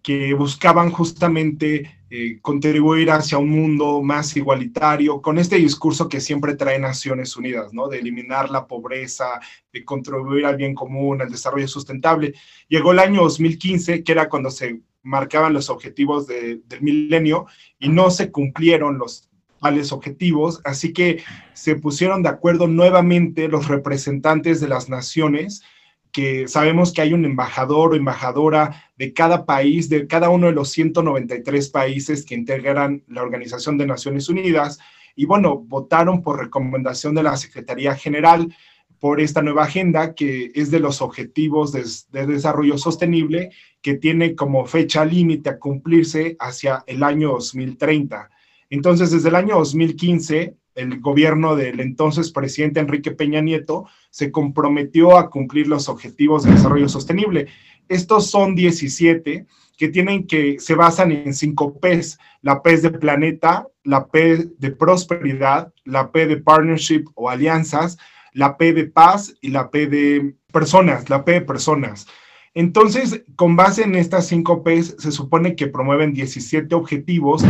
que 0.02 0.32
buscaban 0.32 0.92
justamente 0.92 1.97
eh, 2.10 2.38
contribuir 2.40 3.10
hacia 3.10 3.36
un 3.36 3.50
mundo 3.50 4.02
más 4.02 4.36
igualitario, 4.36 5.20
con 5.20 5.38
este 5.38 5.56
discurso 5.56 6.08
que 6.08 6.20
siempre 6.20 6.54
trae 6.54 6.78
Naciones 6.78 7.36
Unidas, 7.36 7.74
¿no? 7.74 7.88
De 7.88 7.98
eliminar 7.98 8.50
la 8.50 8.66
pobreza, 8.66 9.40
de 9.72 9.84
contribuir 9.84 10.46
al 10.46 10.56
bien 10.56 10.74
común, 10.74 11.20
al 11.20 11.30
desarrollo 11.30 11.68
sustentable. 11.68 12.34
Llegó 12.68 12.92
el 12.92 12.98
año 12.98 13.22
2015, 13.22 14.02
que 14.02 14.12
era 14.12 14.28
cuando 14.28 14.50
se 14.50 14.80
marcaban 15.02 15.52
los 15.52 15.68
objetivos 15.70 16.26
del 16.26 16.62
milenio 16.80 17.46
y 17.78 17.88
no 17.88 18.10
se 18.10 18.30
cumplieron 18.30 18.98
los 18.98 19.28
tales 19.60 19.92
objetivos, 19.92 20.60
así 20.64 20.92
que 20.92 21.22
se 21.52 21.76
pusieron 21.76 22.22
de 22.22 22.28
acuerdo 22.28 22.68
nuevamente 22.68 23.48
los 23.48 23.68
representantes 23.68 24.60
de 24.60 24.68
las 24.68 24.88
naciones 24.88 25.62
que 26.18 26.48
sabemos 26.48 26.92
que 26.92 27.00
hay 27.00 27.12
un 27.12 27.24
embajador 27.24 27.92
o 27.92 27.94
embajadora 27.94 28.90
de 28.96 29.12
cada 29.12 29.46
país, 29.46 29.88
de 29.88 30.08
cada 30.08 30.30
uno 30.30 30.48
de 30.48 30.52
los 30.52 30.68
193 30.70 31.68
países 31.68 32.24
que 32.24 32.34
integran 32.34 33.04
la 33.06 33.22
Organización 33.22 33.78
de 33.78 33.86
Naciones 33.86 34.28
Unidas. 34.28 34.80
Y 35.14 35.26
bueno, 35.26 35.58
votaron 35.58 36.20
por 36.20 36.40
recomendación 36.40 37.14
de 37.14 37.22
la 37.22 37.36
Secretaría 37.36 37.94
General 37.94 38.52
por 38.98 39.20
esta 39.20 39.42
nueva 39.42 39.62
agenda 39.62 40.16
que 40.16 40.50
es 40.56 40.72
de 40.72 40.80
los 40.80 41.02
objetivos 41.02 41.70
de, 41.70 41.84
de 42.10 42.26
desarrollo 42.26 42.78
sostenible 42.78 43.52
que 43.80 43.94
tiene 43.94 44.34
como 44.34 44.66
fecha 44.66 45.04
límite 45.04 45.50
a 45.50 45.58
cumplirse 45.60 46.36
hacia 46.40 46.82
el 46.88 47.04
año 47.04 47.28
2030. 47.28 48.28
Entonces, 48.70 49.12
desde 49.12 49.28
el 49.28 49.36
año 49.36 49.54
2015, 49.58 50.56
el 50.78 51.00
gobierno 51.00 51.56
del 51.56 51.80
entonces 51.80 52.30
presidente 52.30 52.78
Enrique 52.80 53.10
Peña 53.10 53.40
Nieto 53.40 53.86
se 54.10 54.30
comprometió 54.30 55.18
a 55.18 55.28
cumplir 55.28 55.66
los 55.66 55.88
objetivos 55.88 56.44
de 56.44 56.52
desarrollo 56.52 56.88
sostenible. 56.88 57.48
Estos 57.88 58.30
son 58.30 58.54
17 58.54 59.46
que 59.76 59.88
tienen 59.88 60.26
que 60.26 60.58
se 60.60 60.74
basan 60.74 61.10
en 61.12 61.34
cinco 61.34 61.78
P's. 61.78 62.18
La 62.42 62.62
P 62.62 62.76
de 62.76 62.90
planeta, 62.90 63.66
la 63.82 64.06
P 64.06 64.50
de 64.58 64.70
prosperidad, 64.70 65.72
la 65.84 66.12
P 66.12 66.26
de 66.26 66.36
partnership 66.36 67.04
o 67.14 67.28
alianzas, 67.28 67.98
la 68.32 68.56
P 68.56 68.72
de 68.72 68.84
paz 68.84 69.34
y 69.40 69.48
la 69.48 69.70
P 69.70 69.88
de 69.88 70.34
personas, 70.52 71.10
la 71.10 71.24
P 71.24 71.32
de 71.32 71.40
personas. 71.40 72.06
Entonces, 72.58 73.22
con 73.36 73.54
base 73.54 73.84
en 73.84 73.94
estas 73.94 74.26
cinco 74.26 74.64
P's, 74.64 74.96
se 74.98 75.12
supone 75.12 75.54
que 75.54 75.68
promueven 75.68 76.12
17 76.12 76.74
objetivos 76.74 77.44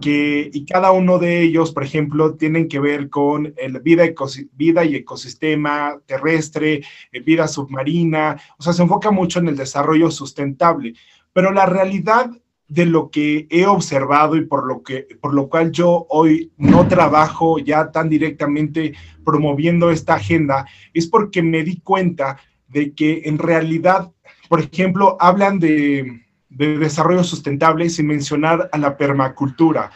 que, 0.00 0.50
y 0.52 0.64
cada 0.66 0.92
uno 0.92 1.18
de 1.18 1.42
ellos, 1.42 1.72
por 1.72 1.82
ejemplo, 1.82 2.36
tienen 2.36 2.68
que 2.68 2.78
ver 2.78 3.10
con 3.10 3.54
el 3.56 3.80
vida, 3.80 4.04
vida 4.52 4.84
y 4.84 4.94
ecosistema 4.94 5.98
terrestre, 6.06 6.82
eh, 7.10 7.20
vida 7.24 7.48
submarina, 7.48 8.40
o 8.56 8.62
sea, 8.62 8.72
se 8.72 8.82
enfoca 8.82 9.10
mucho 9.10 9.40
en 9.40 9.48
el 9.48 9.56
desarrollo 9.56 10.12
sustentable, 10.12 10.94
pero 11.32 11.50
la 11.50 11.66
realidad 11.66 12.30
de 12.68 12.86
lo 12.86 13.10
que 13.10 13.48
he 13.50 13.66
observado 13.66 14.36
y 14.36 14.46
por 14.46 14.64
lo, 14.64 14.84
que, 14.84 15.08
por 15.20 15.34
lo 15.34 15.48
cual 15.48 15.72
yo 15.72 16.06
hoy 16.08 16.52
no 16.56 16.86
trabajo 16.86 17.58
ya 17.58 17.90
tan 17.90 18.08
directamente 18.08 18.94
promoviendo 19.24 19.90
esta 19.90 20.14
agenda, 20.14 20.66
es 20.94 21.08
porque 21.08 21.42
me 21.42 21.64
di 21.64 21.80
cuenta 21.80 22.36
de 22.68 22.94
que 22.94 23.22
en 23.24 23.38
realidad 23.38 24.12
por 24.48 24.60
ejemplo, 24.60 25.16
hablan 25.20 25.58
de, 25.58 26.20
desarrollo 26.48 27.24
sustentable 27.24 27.88
sin 27.88 28.06
mencionar 28.06 28.68
a 28.72 28.78
la 28.78 28.96
permacultura. 28.98 29.90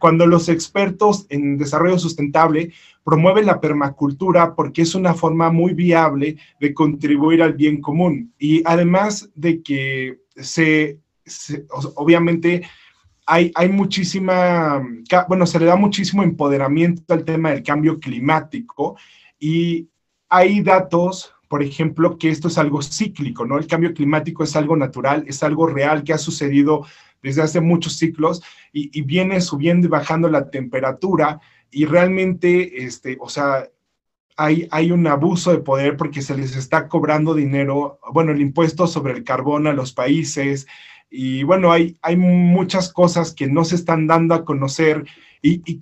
Cuando 0.00 0.26
los 0.26 0.48
expertos 0.48 1.26
en 1.28 1.56
desarrollo 1.56 1.98
sustentable 1.98 2.72
promueven 3.04 3.46
la 3.46 3.60
permacultura 3.60 4.54
porque 4.56 4.82
es 4.82 4.94
una 4.96 5.14
forma 5.14 5.52
muy 5.52 5.72
viable 5.72 6.36
de 6.58 6.74
contribuir 6.74 7.42
al 7.42 7.52
bien 7.52 7.80
común 7.80 8.32
y 8.38 8.62
además 8.64 9.30
de 9.36 9.62
que 9.62 10.18
se, 10.34 10.98
obviamente 11.94 12.62
hay, 13.26 13.52
hay, 13.54 13.68
muchísima, 13.68 14.82
bueno, 15.28 15.46
se 15.46 15.60
le 15.60 15.66
da 15.66 15.76
muchísimo 15.76 16.24
empoderamiento 16.24 17.14
al 17.14 17.24
tema 17.24 17.50
del 17.50 17.62
cambio 17.62 18.00
climático 18.00 18.96
y 19.38 19.88
hay 20.28 20.60
datos 20.62 21.32
por 21.50 21.64
ejemplo, 21.64 22.16
que 22.16 22.28
esto 22.28 22.46
es 22.46 22.58
algo 22.58 22.80
cíclico, 22.80 23.44
¿no? 23.44 23.58
El 23.58 23.66
cambio 23.66 23.92
climático 23.92 24.44
es 24.44 24.54
algo 24.54 24.76
natural, 24.76 25.24
es 25.26 25.42
algo 25.42 25.66
real 25.66 26.04
que 26.04 26.12
ha 26.12 26.18
sucedido 26.18 26.86
desde 27.24 27.42
hace 27.42 27.60
muchos 27.60 27.94
ciclos 27.94 28.40
y, 28.72 29.02
viene 29.02 29.40
subiendo 29.40 29.88
y 29.88 29.90
bajando 29.90 30.28
la 30.28 30.48
temperatura 30.48 31.40
y 31.68 31.86
realmente, 31.86 32.84
este, 32.84 33.16
o 33.20 33.28
sea, 33.28 33.68
hay, 34.36 34.68
hay, 34.70 34.92
un 34.92 35.04
abuso 35.08 35.50
de 35.50 35.58
poder 35.58 35.96
porque 35.96 36.22
se 36.22 36.36
les 36.36 36.54
está 36.54 36.86
cobrando 36.86 37.34
dinero, 37.34 37.98
bueno, 38.12 38.30
el 38.30 38.40
impuesto 38.40 38.86
sobre 38.86 39.14
el 39.14 39.24
carbón 39.24 39.66
a 39.66 39.72
los 39.72 39.92
países, 39.92 40.68
y 41.10 41.42
bueno, 41.42 41.72
hay, 41.72 41.96
hay 42.00 42.14
muchas 42.16 42.92
cosas 42.92 43.34
que 43.34 43.48
no 43.48 43.64
se 43.64 43.74
están 43.74 44.06
dando 44.06 44.36
a 44.36 44.44
conocer 44.44 45.04
y, 45.42 45.80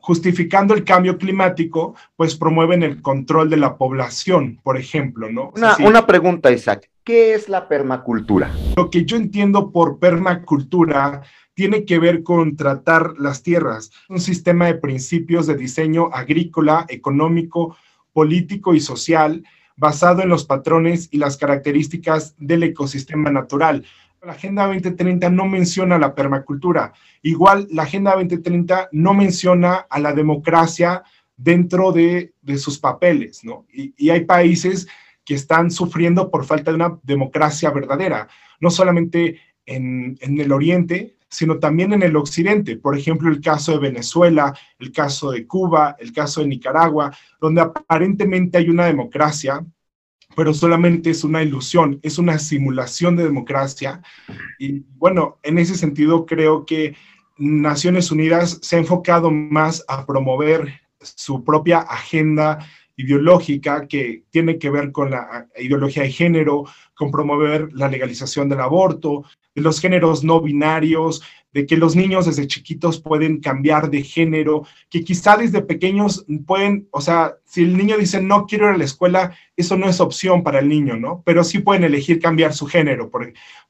justificando 0.00 0.74
el 0.74 0.84
cambio 0.84 1.18
climático, 1.18 1.94
pues 2.16 2.36
promueven 2.36 2.82
el 2.82 3.02
control 3.02 3.50
de 3.50 3.56
la 3.56 3.76
población, 3.76 4.60
por 4.62 4.76
ejemplo, 4.76 5.30
¿no? 5.30 5.52
Una, 5.56 5.76
una 5.78 6.06
pregunta, 6.06 6.50
Isaac. 6.50 6.90
¿Qué 7.04 7.34
es 7.34 7.48
la 7.48 7.68
permacultura? 7.68 8.50
Lo 8.76 8.90
que 8.90 9.04
yo 9.04 9.16
entiendo 9.16 9.70
por 9.70 9.98
permacultura 9.98 11.22
tiene 11.54 11.84
que 11.84 11.98
ver 11.98 12.22
con 12.22 12.56
tratar 12.56 13.14
las 13.18 13.42
tierras, 13.42 13.90
un 14.08 14.20
sistema 14.20 14.66
de 14.66 14.74
principios 14.74 15.46
de 15.46 15.56
diseño 15.56 16.10
agrícola, 16.12 16.84
económico, 16.88 17.76
político 18.12 18.74
y 18.74 18.80
social 18.80 19.44
basado 19.76 20.22
en 20.22 20.28
los 20.28 20.44
patrones 20.44 21.08
y 21.10 21.18
las 21.18 21.36
características 21.36 22.34
del 22.38 22.62
ecosistema 22.62 23.30
natural 23.30 23.84
la 24.26 24.32
Agenda 24.32 24.66
2030 24.66 25.30
no 25.30 25.46
menciona 25.46 25.98
la 25.98 26.14
permacultura. 26.14 26.92
Igual 27.22 27.68
la 27.70 27.84
Agenda 27.84 28.14
2030 28.14 28.88
no 28.92 29.14
menciona 29.14 29.86
a 29.88 30.00
la 30.00 30.12
democracia 30.12 31.04
dentro 31.36 31.92
de, 31.92 32.32
sus 32.56 32.78
papeles, 32.78 33.44
¿no? 33.44 33.66
Y, 33.72 34.10
hay 34.10 34.24
países 34.24 34.88
que 35.24 35.34
están 35.34 35.70
sufriendo 35.70 36.30
por 36.30 36.44
falta 36.44 36.70
de 36.72 36.76
una 36.76 36.98
democracia 37.04 37.70
verdadera, 37.70 38.28
no 38.60 38.70
solamente 38.70 39.40
en, 39.64 40.16
en 40.20 40.40
el 40.40 40.50
oriente, 40.50 41.16
sino 41.28 41.58
también 41.58 41.92
en 41.92 42.02
el 42.02 42.16
occidente. 42.16 42.76
Por 42.76 42.98
ejemplo, 42.98 43.30
el 43.30 43.40
caso 43.40 43.72
de 43.72 43.78
Venezuela, 43.78 44.56
el 44.78 44.90
caso 44.90 45.30
de 45.30 45.46
Cuba, 45.46 45.96
el 46.00 46.12
caso 46.12 46.40
de 46.40 46.48
Nicaragua, 46.48 47.16
donde 47.40 47.60
aparentemente 47.60 48.58
hay 48.58 48.70
una 48.70 48.86
democracia, 48.86 49.64
pero 50.36 50.52
solamente 50.52 51.10
es 51.10 51.24
una 51.24 51.42
ilusión, 51.42 51.98
es 52.02 52.18
una 52.18 52.38
simulación 52.38 53.16
de 53.16 53.24
democracia. 53.24 54.02
Y 54.58 54.84
bueno, 54.96 55.38
en 55.42 55.58
ese 55.58 55.74
sentido 55.74 56.26
creo 56.26 56.66
que 56.66 56.94
Naciones 57.38 58.10
Unidas 58.10 58.58
se 58.62 58.76
ha 58.76 58.78
enfocado 58.78 59.30
más 59.30 59.82
a 59.88 60.04
promover 60.06 60.80
su 61.00 61.42
propia 61.42 61.78
agenda 61.78 62.58
ideológica 62.96 63.86
que 63.86 64.24
tiene 64.30 64.58
que 64.58 64.70
ver 64.70 64.92
con 64.92 65.10
la 65.10 65.46
ideología 65.58 66.02
de 66.02 66.10
género, 66.10 66.64
con 66.94 67.10
promover 67.10 67.72
la 67.72 67.88
legalización 67.88 68.48
del 68.48 68.60
aborto, 68.60 69.24
de 69.54 69.62
los 69.62 69.80
géneros 69.80 70.24
no 70.24 70.40
binarios, 70.40 71.22
de 71.52 71.64
que 71.64 71.78
los 71.78 71.96
niños 71.96 72.26
desde 72.26 72.46
chiquitos 72.46 73.00
pueden 73.00 73.40
cambiar 73.40 73.88
de 73.88 74.02
género, 74.02 74.66
que 74.90 75.02
quizá 75.02 75.38
desde 75.38 75.62
pequeños 75.62 76.26
pueden, 76.46 76.86
o 76.90 77.00
sea, 77.00 77.36
si 77.46 77.62
el 77.62 77.76
niño 77.76 77.96
dice 77.96 78.20
no 78.20 78.44
quiero 78.44 78.68
ir 78.68 78.74
a 78.74 78.76
la 78.76 78.84
escuela, 78.84 79.34
eso 79.56 79.76
no 79.76 79.88
es 79.88 80.00
opción 80.00 80.42
para 80.42 80.58
el 80.58 80.68
niño, 80.68 80.96
¿no? 80.96 81.22
Pero 81.24 81.44
sí 81.44 81.60
pueden 81.60 81.84
elegir 81.84 82.20
cambiar 82.20 82.52
su 82.52 82.66
género, 82.66 83.10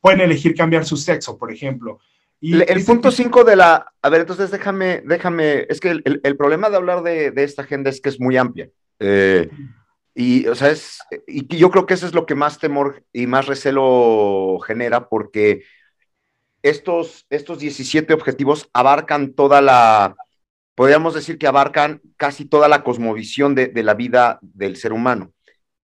pueden 0.01 0.21
elegir 0.21 0.57
cambiar 0.57 0.85
su 0.85 0.97
sexo, 0.97 1.39
por 1.39 1.53
ejemplo. 1.53 2.01
Y 2.41 2.61
el, 2.61 2.85
punto 2.85 3.11
5 3.11 3.45
de 3.45 3.57
la, 3.57 3.93
a 4.03 4.09
ver, 4.09 4.23
entonces 4.23 4.51
déjame, 4.51 5.03
déjame, 5.07 5.67
es 5.69 5.81
que 5.81 5.91
el, 5.91 6.37
problema 6.37 6.69
de 6.69 6.77
hablar 6.77 7.03
de, 7.03 7.33
esta 7.37 7.63
agenda 7.63 7.89
es 7.89 8.01
que 8.01 8.09
es 8.09 8.21
muy 8.21 8.37
amplia. 8.37 8.69
Eh, 8.99 9.49
y, 10.15 10.47
o 10.47 10.55
sea, 10.55 10.71
es, 10.71 10.99
y 11.27 11.57
yo 11.57 11.71
creo 11.71 11.87
que 11.87 11.95
eso 11.95 12.07
es 12.07 12.15
lo 12.15 12.25
que 12.27 12.35
más 12.35 12.59
temor 12.59 13.05
y 13.13 13.27
más 13.27 13.47
recelo 13.47 14.59
genera, 14.67 15.09
porque 15.09 15.65
estos, 16.63 17.27
estos 17.31 17.59
17 17.59 18.13
objetivos 18.15 18.69
abarcan 18.73 19.35
toda 19.35 19.61
la, 19.61 20.17
podríamos 20.77 21.15
decir 21.15 21.39
que 21.39 21.47
abarcan 21.47 22.01
casi 22.17 22.45
toda 22.45 22.69
la 22.69 22.85
cosmovisión 22.85 23.55
de, 23.55 23.73
la 23.83 23.95
vida 23.95 24.39
del 24.43 24.77
ser 24.77 24.93
humano. 24.93 25.33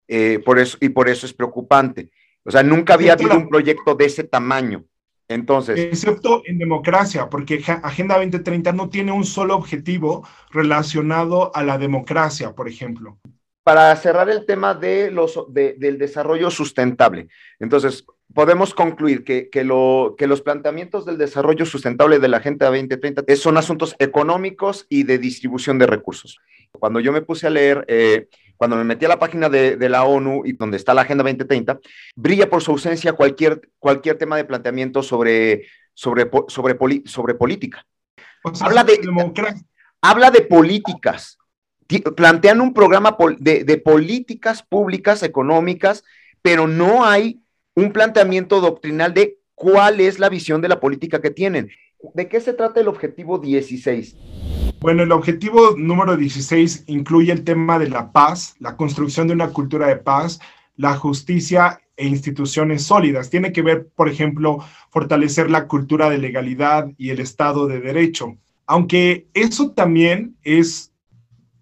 Eh, 0.08 0.40
por 0.44 0.58
eso, 0.58 0.76
y 0.80 0.90
por 0.90 1.08
eso 1.08 1.24
es 1.24 1.32
preocupante. 1.32 2.10
O 2.42 2.50
sea, 2.50 2.62
nunca 2.62 2.94
había 2.94 3.12
habido 3.14 3.36
un 3.36 3.48
proyecto 3.48 3.94
de 3.94 4.06
ese 4.06 4.24
tamaño. 4.24 4.84
Entonces. 5.30 5.78
Excepto 5.78 6.42
en 6.44 6.58
democracia, 6.58 7.30
porque 7.30 7.62
Agenda 7.84 8.16
2030 8.16 8.72
no 8.72 8.90
tiene 8.90 9.12
un 9.12 9.24
solo 9.24 9.54
objetivo 9.54 10.26
relacionado 10.50 11.54
a 11.54 11.62
la 11.62 11.78
democracia, 11.78 12.52
por 12.52 12.68
ejemplo. 12.68 13.16
Para 13.62 13.94
cerrar 13.94 14.28
el 14.28 14.44
tema 14.44 14.74
de 14.74 15.12
los, 15.12 15.38
del 15.48 15.98
desarrollo 15.98 16.50
sustentable. 16.50 17.28
Entonces, 17.60 18.04
podemos 18.34 18.74
concluir 18.74 19.22
que, 19.22 19.48
que, 19.50 19.62
lo, 19.62 20.16
que 20.18 20.26
los 20.26 20.42
planteamientos 20.42 21.06
del 21.06 21.16
desarrollo 21.16 21.64
sustentable 21.64 22.18
de 22.18 22.26
la 22.26 22.38
Agenda 22.38 22.66
2030 22.66 23.22
son 23.36 23.56
asuntos 23.56 23.94
económicos 24.00 24.86
y 24.88 25.04
de 25.04 25.18
distribución 25.18 25.78
de 25.78 25.86
recursos. 25.86 26.40
Cuando 26.72 26.98
yo 26.98 27.12
me 27.12 27.22
puse 27.22 27.46
a 27.46 27.50
leer, 27.50 27.84
eh, 27.86 28.26
cuando 28.60 28.76
me 28.76 28.84
metí 28.84 29.06
a 29.06 29.08
la 29.08 29.18
página 29.18 29.48
de, 29.48 29.78
de, 29.78 29.88
la 29.88 30.04
ONU 30.04 30.42
y 30.44 30.52
donde 30.52 30.76
está 30.76 30.92
la 30.92 31.00
Agenda 31.00 31.24
2030, 31.24 31.80
brilla 32.14 32.50
por 32.50 32.62
su 32.62 32.72
ausencia 32.72 33.14
cualquier, 33.14 33.70
cualquier 33.78 34.18
tema 34.18 34.36
de 34.36 34.44
planteamiento 34.44 35.02
sobre, 35.02 35.64
sobre, 35.94 36.30
sobre, 36.48 36.76
sobre 37.06 37.34
política. 37.36 37.86
habla, 38.60 38.84
de, 38.84 39.00
habla 40.02 40.30
de 40.30 40.42
políticas. 40.42 41.38
Plantean 42.14 42.60
un 42.60 42.74
programa 42.74 43.16
de, 43.38 43.64
de 43.64 43.78
políticas 43.78 44.62
públicas 44.62 45.22
económicas, 45.22 46.04
pero 46.42 46.66
no 46.66 47.06
hay 47.06 47.40
un 47.74 47.94
planteamiento 47.94 48.60
doctrinal 48.60 49.14
de 49.14 49.38
cuál 49.54 50.00
es 50.00 50.18
la 50.18 50.28
visión 50.28 50.60
de 50.60 50.68
la 50.68 50.80
política 50.80 51.22
que 51.22 51.30
tienen. 51.30 51.70
¿De 52.14 52.28
qué 52.28 52.40
se 52.40 52.54
trata 52.54 52.80
el 52.80 52.88
objetivo 52.88 53.38
16? 53.38 54.16
Bueno, 54.80 55.02
el 55.02 55.12
objetivo 55.12 55.76
número 55.76 56.16
16 56.16 56.84
incluye 56.86 57.32
el 57.32 57.44
tema 57.44 57.78
de 57.78 57.90
la 57.90 58.12
paz, 58.12 58.54
la 58.58 58.76
construcción 58.76 59.28
de 59.28 59.34
una 59.34 59.50
cultura 59.50 59.86
de 59.86 59.96
paz, 59.96 60.40
la 60.76 60.96
justicia 60.96 61.82
e 61.96 62.06
instituciones 62.06 62.84
sólidas. 62.84 63.28
Tiene 63.28 63.52
que 63.52 63.60
ver, 63.60 63.88
por 63.94 64.08
ejemplo, 64.08 64.64
fortalecer 64.88 65.50
la 65.50 65.66
cultura 65.66 66.08
de 66.08 66.16
legalidad 66.16 66.90
y 66.96 67.10
el 67.10 67.20
Estado 67.20 67.66
de 67.66 67.80
Derecho. 67.80 68.38
Aunque 68.66 69.26
eso 69.34 69.72
también 69.72 70.36
es 70.42 70.92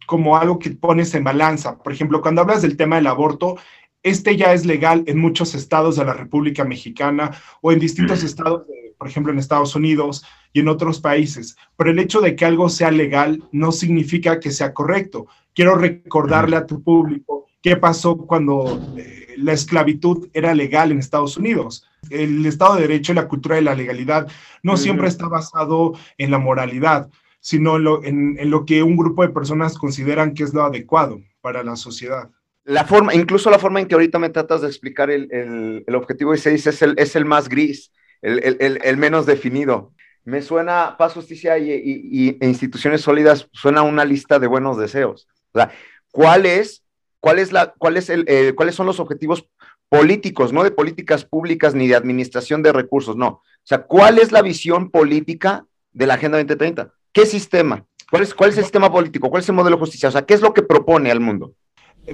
como 0.07 0.37
algo 0.37 0.61
que 0.61 0.71
pones 0.71 1.13
en 1.15 1.25
balanza. 1.25 1.79
Por 1.79 1.93
ejemplo, 1.93 2.23
cuando 2.23 2.43
hablas 2.43 2.63
del 2.63 2.77
tema 2.77 2.97
del 2.97 3.09
aborto, 3.09 3.57
este 4.05 4.37
ya 4.37 4.53
es 4.53 4.65
legal 4.65 5.03
en 5.09 5.19
muchos 5.19 5.57
estados 5.57 5.97
de 5.97 6.05
la 6.05 6.15
República 6.15 6.65
Mexicana 6.65 7.33
o 7.61 7.73
en 7.73 7.81
distintos 7.81 8.23
estados, 8.23 8.63
por 8.99 9.09
ejemplo, 9.09 9.33
en 9.33 9.39
Estados 9.39 9.75
Unidos 9.75 10.25
y 10.53 10.61
en 10.61 10.69
otros 10.69 11.01
países. 11.01 11.57
Pero 11.77 11.91
el 11.91 11.99
hecho 11.99 12.21
de 12.21 12.37
que 12.37 12.45
algo 12.45 12.69
sea 12.69 12.91
legal 12.91 13.43
no 13.53 13.73
significa 13.73 14.41
que 14.41 14.51
sea 14.51 14.75
correcto. 14.75 15.27
Quiero 15.55 15.77
recordarle 15.77 16.57
a 16.57 16.67
tu 16.67 16.83
público 16.83 17.47
qué 17.63 17.77
pasó 17.77 18.17
cuando 18.17 18.81
eh, 18.97 19.35
la 19.37 19.53
esclavitud 19.53 20.29
era 20.33 20.55
legal 20.55 20.93
en 20.93 20.99
Estados 20.99 21.37
Unidos. 21.37 21.87
El 22.11 22.45
Estado 22.45 22.75
de 22.75 22.83
Derecho 22.83 23.13
y 23.13 23.17
la 23.17 23.29
cultura 23.29 23.57
de 23.57 23.63
la 23.63 23.75
legalidad 23.75 24.29
no 24.63 24.77
siempre 24.77 25.09
está 25.09 25.29
basado 25.29 25.95
en 26.17 26.31
la 26.31 26.39
moralidad, 26.39 27.09
sino 27.41 27.77
en 28.03 28.51
lo 28.51 28.65
que 28.65 28.83
un 28.83 28.97
grupo 28.97 29.23
de 29.23 29.29
personas 29.31 29.79
consideran 29.79 30.35
que 30.35 30.45
es 30.45 30.53
lo 30.53 30.65
adecuado 30.65 31.21
para 31.41 31.63
la 31.63 31.77
sociedad 31.77 32.31
la 32.69 32.85
forma, 32.85 33.15
incluso 33.15 33.51
la 33.51 33.59
forma 33.59 33.81
en 33.81 33.87
que 33.89 33.95
ahorita 33.95 34.19
me 34.19 34.29
tratas 34.29 34.61
de 34.61 34.69
explicar 34.69 35.11
el, 35.11 35.33
el, 35.33 35.85
el 35.87 35.95
objetivo 35.95 36.33
16 36.33 36.67
es 36.67 36.83
el, 36.83 36.95
es 36.99 37.17
el 37.17 37.25
más 37.25 37.49
gris, 37.49 37.93
el, 38.23 38.81
el, 38.83 38.97
menos 38.97 39.27
definido. 39.27 39.93
Me 40.25 40.43
suena 40.43 40.97
paz, 40.99 41.15
justicia 41.15 41.59
y, 41.59 41.71
y, 41.73 42.37
e 42.41 42.47
instituciones 42.47 43.01
sólidas, 43.01 43.49
suena 43.53 43.83
una 43.83 44.05
lista 44.05 44.39
de 44.39 44.47
buenos 44.47 44.77
deseos. 44.77 45.27
O 45.53 45.59
sea, 45.59 45.71
¿cuál 46.11 46.47
es, 46.47 46.85
cuál 47.21 47.39
es 47.39 47.53
la, 47.53 47.73
cuál 47.79 47.97
es 47.97 48.11
el, 48.11 48.25
eh, 48.29 48.53
¿cuáles 48.55 48.75
son 48.75 48.87
los 48.87 49.01
objetivos 49.01 49.49
políticos, 49.89 50.53
no 50.53 50.65
de 50.65 50.71
políticas 50.71 51.25
públicas 51.25 51.75
ni 51.75 51.89
de 51.89 51.97
administración 51.97 52.63
de 52.63 52.73
recursos? 52.73 53.17
No. 53.17 53.29
O 53.29 53.43
sea, 53.65 53.83
¿cuál 53.83 54.19
es 54.19 54.33
la 54.33 54.43
visión 54.43 54.91
política 54.91 55.67
de 55.93 56.07
la 56.07 56.15
Agenda 56.15 56.39
2030? 56.39 56.93
¿Qué 57.13 57.25
sistema? 57.25 57.85
¿Cuál 58.11 58.23
es, 58.23 58.35
¿Cuál 58.35 58.51
es 58.51 58.59
el 58.59 58.65
sistema 58.65 58.91
político? 58.91 59.31
¿Cuál 59.31 59.43
es 59.43 59.49
el 59.49 59.55
modelo 59.55 59.77
de 59.77 59.81
justicia? 59.81 60.09
O 60.09 60.13
sea, 60.13 60.25
¿qué 60.25 60.35
es 60.35 60.41
lo 60.41 60.55
que 60.55 60.63
propone 60.63 61.11
al 61.11 61.21
mundo? 61.21 61.55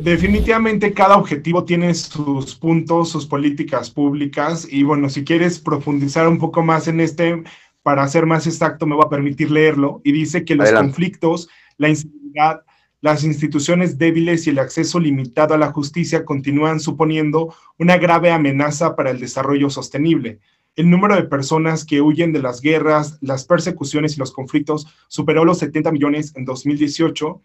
Definitivamente 0.01 0.93
cada 0.93 1.17
objetivo 1.17 1.65
tiene 1.65 1.95
sus 1.95 2.57
puntos, 2.57 3.11
sus 3.11 3.27
políticas 3.27 3.91
públicas. 3.91 4.67
Y 4.71 4.83
bueno, 4.83 5.09
si 5.09 5.25
quieres 5.25 5.59
profundizar 5.59 6.27
un 6.27 6.39
poco 6.39 6.63
más 6.63 6.89
en 6.89 7.01
este, 7.01 7.45
para 7.83 8.07
ser 8.09 8.27
más 8.27 8.47
exacto, 8.47 8.87
me 8.87 8.97
voy 8.97 9.05
a 9.07 9.11
permitir 9.11 9.51
leerlo. 9.51 10.01
Y 10.05 10.13
dice 10.13 10.45
que 10.45 10.57
los 10.57 10.73
conflictos, 10.73 11.49
la 11.79 11.89
inseguridad, 11.91 12.63
las 13.01 13.23
instituciones 13.23 13.99
débiles 13.99 14.47
y 14.47 14.51
el 14.51 14.59
acceso 14.59 14.99
limitado 14.99 15.55
a 15.55 15.59
la 15.59 15.73
justicia 15.73 16.25
continúan 16.25 16.81
suponiendo 16.81 17.55
una 17.79 17.99
grave 17.99 18.33
amenaza 18.33 18.97
para 18.97 19.11
el 19.11 19.21
desarrollo 19.21 19.71
sostenible. 19.71 20.41
El 20.75 20.91
número 20.91 21.15
de 21.15 21.25
personas 21.25 21.85
que 21.85 22.01
huyen 22.01 22.33
de 22.33 22.43
las 22.43 22.61
guerras, 22.61 23.19
las 23.21 23.45
persecuciones 23.45 24.17
y 24.17 24.19
los 24.19 24.33
conflictos 24.33 24.89
superó 25.07 25.45
los 25.45 25.59
70 25.59 25.93
millones 25.93 26.33
en 26.35 26.45
2018 26.45 27.43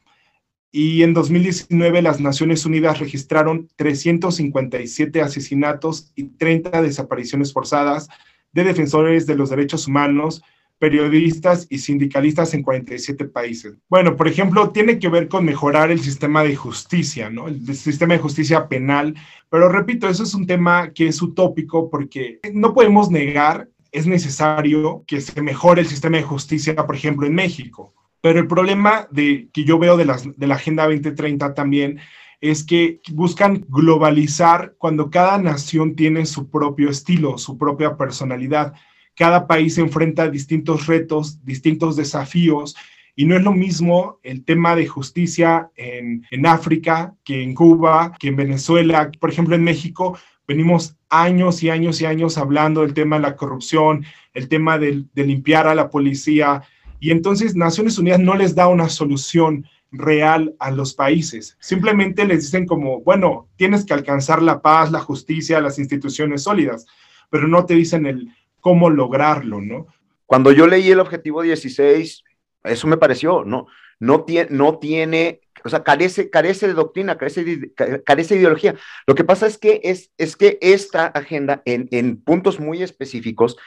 y 0.72 1.04
en 1.04 1.14
2019 1.14 2.02
las 2.02 2.20
Naciones 2.20 2.66
Unidas 2.66 3.00
registraron 3.00 3.68
357 3.76 5.22
asesinatos 5.22 6.12
y 6.16 6.26
30 6.30 6.82
desapariciones 6.82 7.54
forzadas 7.54 8.08
de 8.52 8.64
defensores 8.64 9.26
de 9.26 9.36
los 9.36 9.50
derechos 9.50 9.88
humanos, 9.88 10.44
periodistas 10.78 11.68
y 11.70 11.80
sindicalistas 11.80 12.54
en 12.54 12.64
47 12.64 13.26
países. 13.26 13.74
Bueno, 13.90 14.16
por 14.16 14.28
ejemplo, 14.28 14.70
tiene 14.70 14.98
que 14.98 15.10
ver 15.10 15.28
con 15.28 15.44
mejorar 15.44 15.92
el 15.92 16.00
sistema 16.00 16.44
de 16.44 16.56
justicia, 16.56 17.30
¿no? 17.30 17.48
El 17.48 17.76
sistema 17.76 18.14
de 18.14 18.22
justicia 18.22 18.68
penal, 18.68 19.16
pero 19.50 19.70
repito, 19.70 20.08
eso 20.08 20.24
es 20.24 20.34
un 20.34 20.48
tema 20.48 20.92
que 20.94 21.08
es 21.08 21.22
utópico 21.22 21.90
porque 21.90 22.40
no 22.54 22.74
podemos 22.74 23.10
negar, 23.12 23.68
es 23.92 24.08
necesario 24.08 25.04
que 25.06 25.20
se 25.20 25.42
mejore 25.42 25.82
el 25.82 25.88
sistema 25.88 26.18
de 26.18 26.24
justicia, 26.24 26.76
por 26.76 26.96
ejemplo, 26.96 27.28
en 27.28 27.34
México. 27.34 27.94
Pero 28.22 28.40
el 28.40 28.48
problema 28.48 29.08
de, 29.12 29.50
que 29.54 29.64
yo 29.64 29.80
veo 29.80 29.96
de, 29.98 30.06
la 30.06 30.56
Agenda 30.56 30.86
2030 30.86 31.54
también 31.54 32.00
es 32.42 32.64
que 32.64 33.02
buscan 33.12 33.66
globalizar 33.68 34.76
cuando 34.78 35.10
cada 35.10 35.38
nación 35.38 35.96
tiene 35.96 36.26
su 36.26 36.50
propio 36.50 36.90
estilo, 36.90 37.38
su 37.38 37.58
propia 37.58 37.98
personalidad. 37.98 38.74
Cada 39.16 39.48
país 39.48 39.78
enfrenta 39.78 40.30
distintos 40.30 40.88
retos, 40.88 41.44
distintos 41.44 41.96
desafíos, 41.96 42.76
y 43.16 43.26
no 43.26 43.36
es 43.36 43.44
lo 43.44 43.52
mismo 43.52 44.20
el 44.24 44.46
tema 44.46 44.78
de 44.78 44.88
justicia 44.88 45.70
en, 45.76 46.26
en, 46.32 46.46
África 46.46 47.14
que 47.26 47.44
en 47.44 47.54
Cuba, 47.54 48.14
que 48.18 48.30
en 48.30 48.38
Venezuela. 48.38 49.12
Por 49.20 49.30
ejemplo, 49.30 49.56
en 49.56 49.64
México 49.64 50.18
venimos 50.48 50.96
años 51.10 51.62
y 51.62 51.70
años 51.70 52.00
y 52.00 52.06
años 52.06 52.38
hablando 52.38 52.82
del 52.82 52.94
tema 52.94 53.18
de 53.18 53.24
la 53.24 53.36
corrupción, 53.36 54.06
el 54.34 54.48
tema 54.48 54.80
de 54.80 55.06
limpiar 55.16 55.68
a 55.68 55.76
la 55.76 55.90
policía. 55.90 56.64
Y 57.00 57.12
entonces 57.12 57.56
Naciones 57.56 57.98
Unidas 57.98 58.20
no 58.20 58.36
les 58.36 58.56
da 58.56 58.68
una 58.68 58.90
solución 58.90 59.66
real 59.92 60.56
a 60.60 60.72
los 60.72 60.94
países. 60.94 61.58
Simplemente 61.60 62.26
les 62.26 62.42
dicen 62.42 62.66
como, 62.66 63.02
bueno, 63.02 63.48
tienes 63.56 63.86
que 63.86 63.94
alcanzar 63.94 64.42
la 64.42 64.62
paz, 64.62 64.92
la 64.92 65.00
justicia, 65.00 65.62
las 65.62 65.80
instituciones 65.80 66.44
sólidas, 66.44 66.86
pero 67.30 67.48
no 67.48 67.66
te 67.66 67.74
dicen 67.74 68.06
el 68.06 68.30
cómo 68.60 68.90
lograrlo, 68.90 69.62
¿no? 69.62 69.88
Cuando 70.26 70.52
yo 70.52 70.68
leí 70.68 70.92
el 70.92 71.00
objetivo 71.00 71.42
16, 71.42 72.24
eso 72.66 72.88
me 72.88 72.98
pareció, 72.98 73.44
no, 73.46 73.68
no, 74.00 74.26
tiene, 74.26 74.50
no 74.52 74.78
tiene, 74.78 75.42
o 75.64 75.70
sea, 75.70 75.84
carece, 75.84 76.30
carece 76.30 76.68
de 76.68 76.74
doctrina, 76.74 77.18
carece 77.18 77.44
de, 77.44 77.74
carece 78.04 78.36
de 78.36 78.42
ideología. 78.42 78.76
Lo 79.08 79.16
que 79.16 79.24
pasa 79.24 79.48
es 79.48 79.58
que, 79.58 79.82
es, 79.84 80.12
es 80.18 80.36
que 80.36 80.60
esta 80.62 81.08
agenda 81.08 81.64
en, 81.66 81.88
en 81.92 82.18
puntos 82.22 82.60
muy 82.60 82.84
específicos 82.84 83.58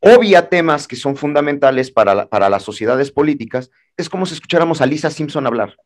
obvia 0.00 0.48
temas 0.48 0.86
que 0.86 0.96
son 0.96 1.16
fundamentales 1.16 1.90
para, 1.90 2.28
para 2.28 2.48
las 2.48 2.62
sociedades 2.62 3.10
políticas, 3.10 3.70
es 3.96 4.08
como 4.08 4.26
si 4.26 4.34
escucháramos 4.34 4.80
a 4.80 4.86
Lisa 4.86 5.10
Simpson 5.10 5.46
hablar. 5.46 5.76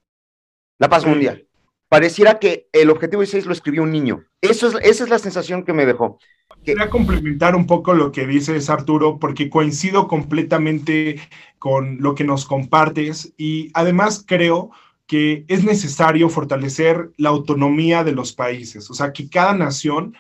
La 0.79 0.89
paz 0.89 1.07
mundial. 1.07 1.47
Pareciera 1.89 2.39
que 2.39 2.69
el 2.73 2.89
objetivo 2.89 3.23
16 3.23 3.47
lo 3.47 3.53
escribió 3.53 3.83
un 3.83 3.91
niño. 3.91 4.25
Eso 4.41 4.69
es, 4.69 4.75
esa 4.83 5.05
es 5.05 5.11
la 5.11 5.19
sensación 5.19 5.65
que 5.65 5.73
me 5.73 5.87
dejó. 5.87 6.19
Quería 6.65 6.89
complementar 6.89 7.57
un 7.57 7.67
poco 7.67 7.95
lo 7.95 8.13
que 8.13 8.27
dices, 8.27 8.71
Arturo, 8.71 9.19
porque 9.19 9.51
coincido 9.51 10.07
completamente 10.07 11.21
con 11.59 12.01
lo 12.01 12.15
que 12.15 12.25
nos 12.25 12.47
compartes 12.47 13.33
y 13.37 13.71
además 13.75 14.25
creo 14.27 14.71
que 15.07 15.45
es 15.49 15.65
necesario 15.65 16.29
fortalecer 16.29 17.11
la 17.17 17.31
autonomía 17.31 18.05
de 18.05 18.13
los 18.13 18.33
países, 18.33 18.89
o 18.91 18.95
sea, 18.95 19.13
que 19.13 19.29
cada 19.29 19.55
nación, 19.55 20.15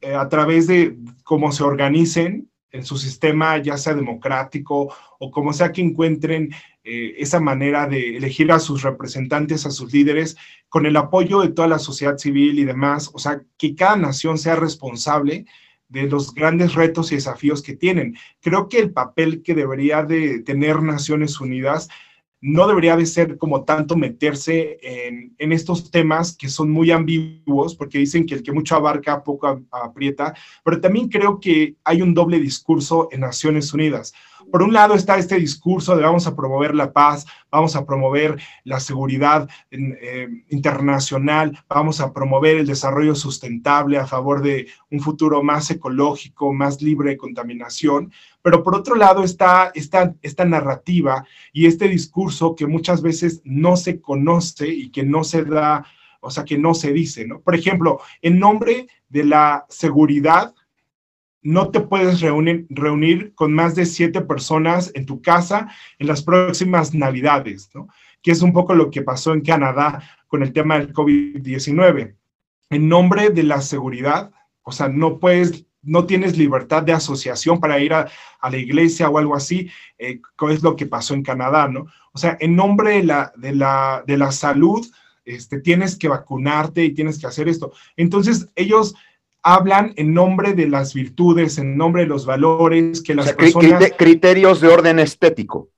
eh, 0.00 0.14
a 0.14 0.28
través 0.28 0.66
de 0.66 0.96
cómo 1.22 1.52
se 1.52 1.62
organicen, 1.62 2.50
en 2.70 2.84
su 2.84 2.98
sistema, 2.98 3.58
ya 3.58 3.76
sea 3.76 3.94
democrático 3.94 4.94
o 5.18 5.30
como 5.30 5.52
sea 5.52 5.72
que 5.72 5.80
encuentren 5.80 6.50
eh, 6.84 7.14
esa 7.18 7.40
manera 7.40 7.86
de 7.86 8.16
elegir 8.16 8.50
a 8.52 8.58
sus 8.58 8.82
representantes, 8.82 9.66
a 9.66 9.70
sus 9.70 9.92
líderes, 9.92 10.36
con 10.68 10.86
el 10.86 10.96
apoyo 10.96 11.40
de 11.40 11.48
toda 11.48 11.68
la 11.68 11.78
sociedad 11.78 12.18
civil 12.18 12.58
y 12.58 12.64
demás, 12.64 13.10
o 13.12 13.18
sea, 13.18 13.42
que 13.56 13.74
cada 13.74 13.96
nación 13.96 14.38
sea 14.38 14.56
responsable 14.56 15.46
de 15.88 16.02
los 16.04 16.34
grandes 16.34 16.74
retos 16.74 17.10
y 17.10 17.16
desafíos 17.16 17.62
que 17.62 17.74
tienen. 17.74 18.16
Creo 18.40 18.68
que 18.68 18.78
el 18.78 18.92
papel 18.92 19.42
que 19.42 19.54
debería 19.54 20.02
de 20.02 20.40
tener 20.40 20.82
Naciones 20.82 21.40
Unidas 21.40 21.88
no 22.40 22.68
debería 22.68 22.96
de 22.96 23.06
ser 23.06 23.36
como 23.36 23.64
tanto 23.64 23.96
meterse 23.96 24.78
en, 24.82 25.52
estos 25.52 25.90
temas 25.90 26.36
que 26.36 26.48
son 26.48 26.70
muy 26.70 26.90
ambiguos, 26.90 27.74
porque 27.74 27.98
dicen 27.98 28.26
que 28.26 28.34
el 28.34 28.42
que 28.42 28.52
mucho 28.52 28.76
abarca 28.76 29.24
poco 29.24 29.62
aprieta, 29.70 30.34
pero 30.64 30.80
también 30.80 31.08
creo 31.08 31.40
que 31.40 31.76
hay 31.84 32.02
un 32.02 32.14
doble 32.14 32.38
discurso 32.38 33.08
en 33.10 33.20
Naciones 33.20 33.72
Unidas 33.72 34.12
por 34.50 34.62
un 34.62 34.72
lado 34.72 34.94
está 34.94 35.18
este 35.18 35.36
discurso 35.36 35.96
de 35.96 36.02
vamos 36.02 36.26
a 36.26 36.34
promover 36.34 36.74
la 36.74 36.92
paz, 36.92 37.26
vamos 37.50 37.76
a 37.76 37.84
promover 37.84 38.40
la 38.64 38.80
seguridad 38.80 39.48
eh, 39.70 40.28
internacional, 40.48 41.58
vamos 41.68 42.00
a 42.00 42.12
promover 42.12 42.56
el 42.56 42.66
desarrollo 42.66 43.14
sustentable 43.14 43.98
a 43.98 44.06
favor 44.06 44.42
de 44.42 44.68
un 44.90 45.00
futuro 45.00 45.42
más 45.42 45.70
ecológico, 45.70 46.52
más 46.52 46.80
libre 46.82 47.10
de 47.10 47.16
contaminación, 47.16 48.12
pero 48.42 48.62
por 48.62 48.74
otro 48.74 48.94
lado 48.94 49.24
está 49.24 49.70
esta, 49.74 50.14
esta 50.22 50.44
narrativa 50.44 51.24
y 51.52 51.66
este 51.66 51.88
discurso 51.88 52.54
que 52.54 52.66
muchas 52.66 53.02
veces 53.02 53.40
no 53.44 53.76
se 53.76 54.00
conoce 54.00 54.68
y 54.68 54.90
que 54.90 55.02
no 55.02 55.24
se 55.24 55.44
da, 55.44 55.84
o 56.20 56.30
sea, 56.30 56.44
que 56.44 56.58
no 56.58 56.74
se 56.74 56.92
dice, 56.92 57.26
¿no? 57.26 57.40
Por 57.40 57.54
ejemplo, 57.54 58.00
en 58.22 58.38
nombre 58.38 58.88
de 59.08 59.24
la 59.24 59.66
seguridad, 59.68 60.54
no 61.42 61.70
te 61.70 61.80
puedes 61.80 62.20
reunir, 62.20 63.34
con 63.34 63.52
más 63.52 63.74
de 63.74 63.86
siete 63.86 64.20
personas 64.20 64.90
en 64.94 65.06
tu 65.06 65.22
casa 65.22 65.68
en 65.98 66.06
las 66.06 66.22
próximas 66.22 66.94
navidades, 66.94 67.70
¿no? 67.74 67.88
Que 68.22 68.32
es 68.32 68.42
un 68.42 68.52
poco 68.52 68.74
lo 68.74 68.90
que 68.90 69.02
pasó 69.02 69.32
en 69.32 69.42
Canadá 69.42 70.02
con 70.26 70.42
el 70.42 70.52
tema 70.52 70.78
del 70.78 70.92
COVID-19. 70.92 72.16
En 72.70 72.88
nombre 72.88 73.30
de 73.30 73.42
la 73.44 73.60
seguridad, 73.60 74.32
o 74.62 74.72
sea, 74.72 74.88
no 74.88 75.18
puedes, 75.18 75.64
no 75.82 76.04
tienes 76.04 76.36
libertad 76.36 76.82
de 76.82 76.92
asociación 76.92 77.60
para 77.60 77.78
ir 77.78 77.94
a, 77.94 78.10
la 78.42 78.56
iglesia 78.56 79.08
o 79.08 79.18
algo 79.18 79.34
así, 79.34 79.70
eh, 79.98 80.20
es 80.50 80.62
lo 80.62 80.76
que 80.76 80.86
pasó 80.86 81.14
en 81.14 81.22
Canadá, 81.22 81.68
¿no? 81.68 81.86
O 82.12 82.18
sea, 82.18 82.36
en 82.40 82.56
nombre 82.56 82.94
de 82.96 83.04
la, 83.04 83.32
de 83.36 83.54
la, 83.54 84.02
de 84.06 84.18
la 84.18 84.32
salud, 84.32 84.86
este, 85.24 85.60
tienes 85.60 85.96
que 85.96 86.08
vacunarte 86.08 86.84
y 86.84 86.94
tienes 86.94 87.18
que 87.18 87.26
hacer 87.26 87.48
esto. 87.48 87.72
Entonces, 87.96 88.48
ellos 88.56 88.94
hablan 89.42 89.92
en 89.96 90.14
nombre 90.14 90.54
de 90.54 90.68
las 90.68 90.94
virtudes, 90.94 91.58
en 91.58 91.76
nombre 91.76 92.02
de 92.02 92.08
los 92.08 92.26
valores 92.26 93.02
que 93.02 93.14
las 93.14 93.32
personas... 93.32 93.92
Criterios 93.96 94.60
de 94.60 94.68
orden 94.68 94.98
estético. 94.98 95.70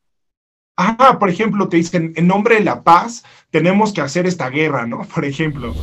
Ah, 0.76 1.18
por 1.18 1.28
ejemplo, 1.28 1.68
te 1.68 1.76
dicen, 1.76 2.14
en 2.16 2.26
nombre 2.26 2.54
de 2.54 2.64
la 2.64 2.82
paz 2.82 3.22
tenemos 3.50 3.92
que 3.92 4.00
hacer 4.00 4.26
esta 4.26 4.48
guerra, 4.48 4.86
¿no? 4.86 5.02
Por 5.14 5.26
ejemplo. 5.26 5.74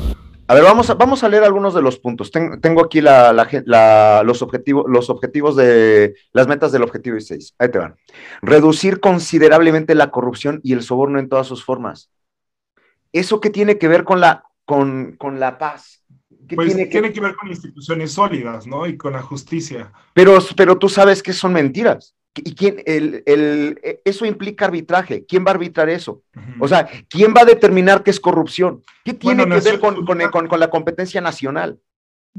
A 0.49 0.55
ver, 0.55 0.63
vamos 0.63 0.89
a, 0.89 0.95
vamos 0.95 1.23
a 1.23 1.29
leer 1.29 1.43
algunos 1.43 1.75
de 1.75 1.81
los 1.81 1.99
puntos. 1.99 2.31
tengo 2.31 2.81
aquí 2.83 3.01
los, 3.01 4.41
objetivos, 4.41 4.85
los 4.87 5.09
objetivos 5.09 5.55
de 5.55 6.15
las 6.31 6.47
metas 6.47 6.71
del 6.71 6.83
objetivo 6.83 7.15
16. 7.15 7.55
Ahí 7.59 7.69
te 7.69 7.77
van. 7.77 7.95
Reducir 8.41 8.99
considerablemente 8.99 9.93
la 9.93 10.09
corrupción 10.09 10.61
y 10.63 10.73
el 10.73 10.81
soborno 10.81 11.19
en 11.19 11.29
todas 11.29 11.47
sus 11.47 11.63
formas. 11.65 12.09
¿Eso 13.11 13.41
qué 13.41 13.49
tiene 13.49 13.77
que 13.77 13.89
ver 13.89 14.03
con 14.03 14.21
la, 14.21 14.45
con, 14.65 15.17
con 15.17 15.39
la 15.39 15.57
paz? 15.57 16.03
Pues 16.55 16.75
tiene 16.89 17.11
que... 17.11 17.21
ver 17.21 17.35
con 17.35 17.49
instituciones 17.49 18.11
sólidas, 18.11 18.67
¿no? 18.67 18.87
Y 18.87 18.97
con 18.97 19.13
la 19.13 19.21
justicia. 19.21 19.91
Pero, 20.13 20.37
pero 20.55 20.77
tú 20.77 20.89
sabes 20.89 21.21
que 21.21 21.33
son 21.33 21.53
mentiras. 21.53 22.15
¿Y 22.35 22.53
quién, 22.55 22.83
el, 22.85 23.23
el, 23.25 23.79
e, 23.83 24.01
eso 24.05 24.25
implica 24.25 24.65
arbitraje? 24.65 25.25
¿Quién 25.25 25.43
va 25.45 25.51
a 25.51 25.53
arbitrar 25.55 25.89
eso? 25.89 26.21
O 26.59 26.67
sea, 26.67 26.87
¿quién 27.09 27.33
va 27.35 27.41
a 27.41 27.45
determinar 27.45 28.03
qué 28.03 28.11
es 28.11 28.19
corrupción? 28.19 28.83
¿Qué 29.03 29.13
tiene 29.13 29.47
que 29.47 29.59
ver 29.59 29.79
con, 29.79 30.05
con, 30.05 30.47
con, 30.47 30.59
la 30.59 30.69
competencia 30.69 31.21
nacional? 31.21 31.79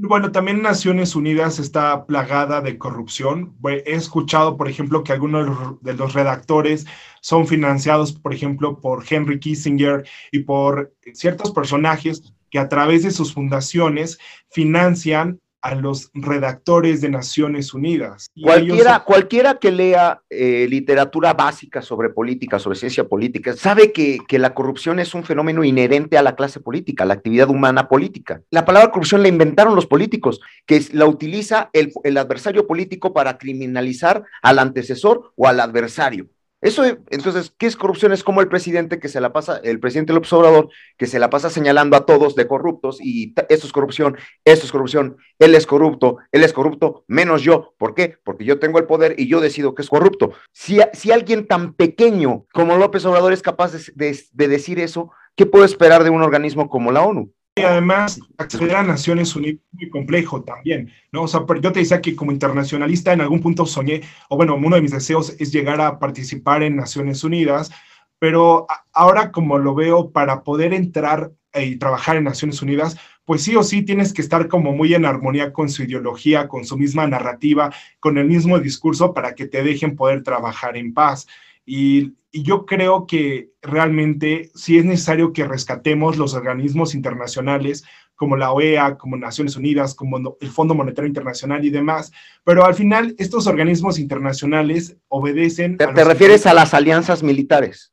Bueno, 0.01 0.31
también 0.31 0.63
Naciones 0.63 1.17
Unidas 1.17 1.59
está 1.59 2.07
plagada 2.07 2.61
de 2.61 2.79
corrupción. 2.79 3.57
He 3.65 3.95
escuchado, 3.95 4.57
por 4.57 4.69
ejemplo, 4.69 5.03
que 5.03 5.13
algunos 5.13 5.83
de 5.83 5.95
los 5.95 6.15
redactores 6.15 6.87
son 7.21 7.49
financiados, 7.49 8.13
por 8.13 8.33
ejemplo, 8.33 8.81
por 8.81 9.05
Henry 9.09 9.41
Kissinger 9.41 10.07
y 10.31 10.41
por 10.41 10.95
ciertos 11.15 11.51
personajes 11.51 12.33
que 12.51 12.59
a 12.59 12.69
través 12.69 13.03
de 13.03 13.11
sus 13.11 13.33
fundaciones 13.33 14.19
financian 14.51 15.41
a 15.61 15.75
los 15.75 16.11
redactores 16.15 17.01
de 17.01 17.09
Naciones 17.09 17.75
Unidas. 17.75 18.31
Cualquiera, 18.41 19.01
cualquiera 19.01 19.59
que 19.59 19.73
lea 19.73 20.23
eh, 20.31 20.67
literatura 20.69 21.35
básica 21.35 21.83
sobre 21.83 22.11
política, 22.11 22.59
sobre 22.59 22.79
ciencia 22.79 23.09
política, 23.09 23.55
sabe 23.57 23.93
que, 23.93 24.19
que, 24.29 24.39
la 24.39 24.55
corrupción 24.55 25.01
es 25.01 25.15
un 25.15 25.25
fenómeno 25.25 25.65
inherente 25.65 26.17
a 26.17 26.23
la 26.23 26.37
clase 26.37 26.61
política, 26.61 27.05
a 27.05 27.07
la 27.07 27.15
actividad 27.15 27.51
humana 27.51 27.89
política. 27.89 28.41
La 28.51 28.65
palabra 28.65 28.93
corrupción 28.93 29.23
la 29.23 29.29
inventaron 29.29 29.75
los 29.75 29.87
políticos, 29.87 30.41
que 30.65 30.85
la 30.93 31.07
utiliza 31.07 31.71
el, 31.73 31.93
el 32.05 32.17
adversario 32.19 32.67
político 32.67 33.13
para 33.13 33.37
criminalizar 33.37 34.23
al 34.43 34.61
antecesor 34.61 35.33
o 35.35 35.49
al 35.49 35.61
adversario. 35.61 36.29
Eso, 36.61 36.85
entonces, 36.85 37.55
¿qué 37.57 37.67
es 37.67 37.77
corrupción? 37.77 38.13
Es 38.13 38.25
como 38.25 38.41
el 38.41 38.49
presidente 38.49 38.99
que 38.99 39.09
se 39.09 39.21
la 39.21 39.33
pasa, 39.33 39.61
el 39.63 39.79
presidente 39.79 40.13
López 40.13 40.33
Obrador, 40.33 40.71
que 40.97 41.07
se 41.07 41.21
la 41.21 41.31
pasa 41.31 41.51
señalando 41.51 41.97
a 41.97 42.05
todos 42.05 42.35
de 42.35 42.49
corruptos 42.49 42.99
y 43.01 43.33
esto 43.49 43.67
es 43.67 43.73
corrupción, 43.73 44.17
esto 44.45 44.67
es 44.67 44.73
corrupción, 44.73 45.19
él 45.39 45.55
es 45.55 45.67
corrupto, 45.67 46.19
él 46.33 46.43
es 46.43 46.53
corrupto, 46.53 47.05
menos 47.07 47.43
yo. 47.43 47.75
¿Por 47.79 47.95
qué? 47.95 48.19
Porque 48.25 48.45
yo 48.45 48.59
tengo 48.59 48.81
el 48.81 48.87
poder 48.87 49.15
y 49.19 49.29
yo 49.29 49.41
decido 49.41 49.77
que 49.77 49.83
es 49.83 49.89
corrupto. 49.89 50.33
Si, 50.53 50.81
si 50.95 51.13
alguien 51.13 51.47
tan 51.47 51.75
pequeño 51.75 52.47
como 52.53 52.77
López 52.77 53.05
Obrador 53.05 53.33
es 53.33 53.43
capaz 53.43 53.73
de, 53.95 54.19
de 54.33 54.49
decir 54.49 54.81
eso, 54.81 55.13
¿qué 55.37 55.47
puedo 55.47 55.65
esperar 55.65 56.03
de 56.03 56.11
un 56.11 56.23
organismo 56.23 56.69
como 56.69 56.91
la 56.91 57.03
ONU? 57.03 57.33
Y 57.59 57.63
además, 57.63 58.21
acceder 58.37 58.77
a 58.77 58.83
Naciones 58.83 59.35
Unidas 59.35 59.61
es 59.61 59.79
muy 59.79 59.91
complejo 59.91 60.43
también, 60.43 60.93
¿no? 61.13 61.23
O 61.23 61.29
sea, 61.29 61.45
yo 61.61 61.73
te 61.73 61.81
decía 61.81 62.01
que 62.01 62.17
como 62.17 62.33
internacionalista 62.33 63.13
en 63.13 63.21
algún 63.21 63.41
punto 63.41 63.67
soñé, 63.67 64.03
o 64.29 64.37
bueno, 64.37 64.57
uno 64.57 64.77
de 64.77 64.83
mis 64.83 64.93
deseos 64.93 65.35
es 65.39 65.53
llegar 65.53 65.81
a 65.81 65.99
participar 65.99 66.63
en 66.63 66.77
Naciones 66.77 67.25
Unidas, 67.25 67.71
pero 68.19 68.67
ahora 68.93 69.31
como 69.31 69.59
lo 69.59 69.75
veo, 69.75 70.11
para 70.11 70.43
poder 70.43 70.75
entrar 70.75 71.33
y 71.55 71.77
trabajar 71.77 72.17
en 72.17 72.25
Naciones 72.25 72.63
Unidas, 72.63 72.97
pues 73.25 73.43
sí 73.43 73.57
o 73.57 73.63
sí 73.63 73.83
tienes 73.83 74.13
que 74.13 74.23
estar 74.23 74.49
como 74.49 74.73
muy 74.73 74.95
en 74.95 75.05
armonía 75.05 75.53
con 75.53 75.69
su 75.69 75.83
ideología, 75.83 76.49
con 76.49 76.65
su 76.65 76.79
misma 76.79 77.07
narrativa, 77.07 77.73
con 78.01 78.17
el 78.19 78.27
mismo 78.27 78.59
discurso 78.59 79.13
para 79.13 79.35
que 79.35 79.47
te 79.47 79.63
dejen 79.63 79.97
poder 79.97 80.23
trabajar 80.23 80.77
en 80.77 80.95
paz. 80.95 81.27
Y, 81.67 82.15
yo 82.43 82.67
creo 82.67 83.07
que 83.07 83.51
realmente 83.63 84.51
sí 84.55 84.79
es 84.79 84.85
necesario 84.85 85.33
que 85.33 85.47
rescatemos 85.47 86.17
los 86.17 86.35
organismos 86.35 86.95
internacionales 86.95 87.85
como 88.15 88.37
la 88.37 88.51
OEA, 88.51 88.97
como 88.97 89.17
Naciones 89.17 89.57
Unidas, 89.57 89.95
como 89.95 90.37
el 90.41 90.49
Fondo 90.49 90.75
Monetario 90.75 91.07
Internacional 91.07 91.65
y 91.65 91.71
demás, 91.71 92.11
pero 92.43 92.65
al 92.65 92.75
final 92.75 93.15
estos 93.17 93.47
organismos 93.47 93.99
internacionales 93.99 94.97
obedecen... 95.07 95.77
¿Te, 95.77 95.87
te 95.87 96.05
refieres 96.05 96.45
a 96.47 96.53
las 96.53 96.75
alianzas 96.75 97.23
militares? 97.23 97.93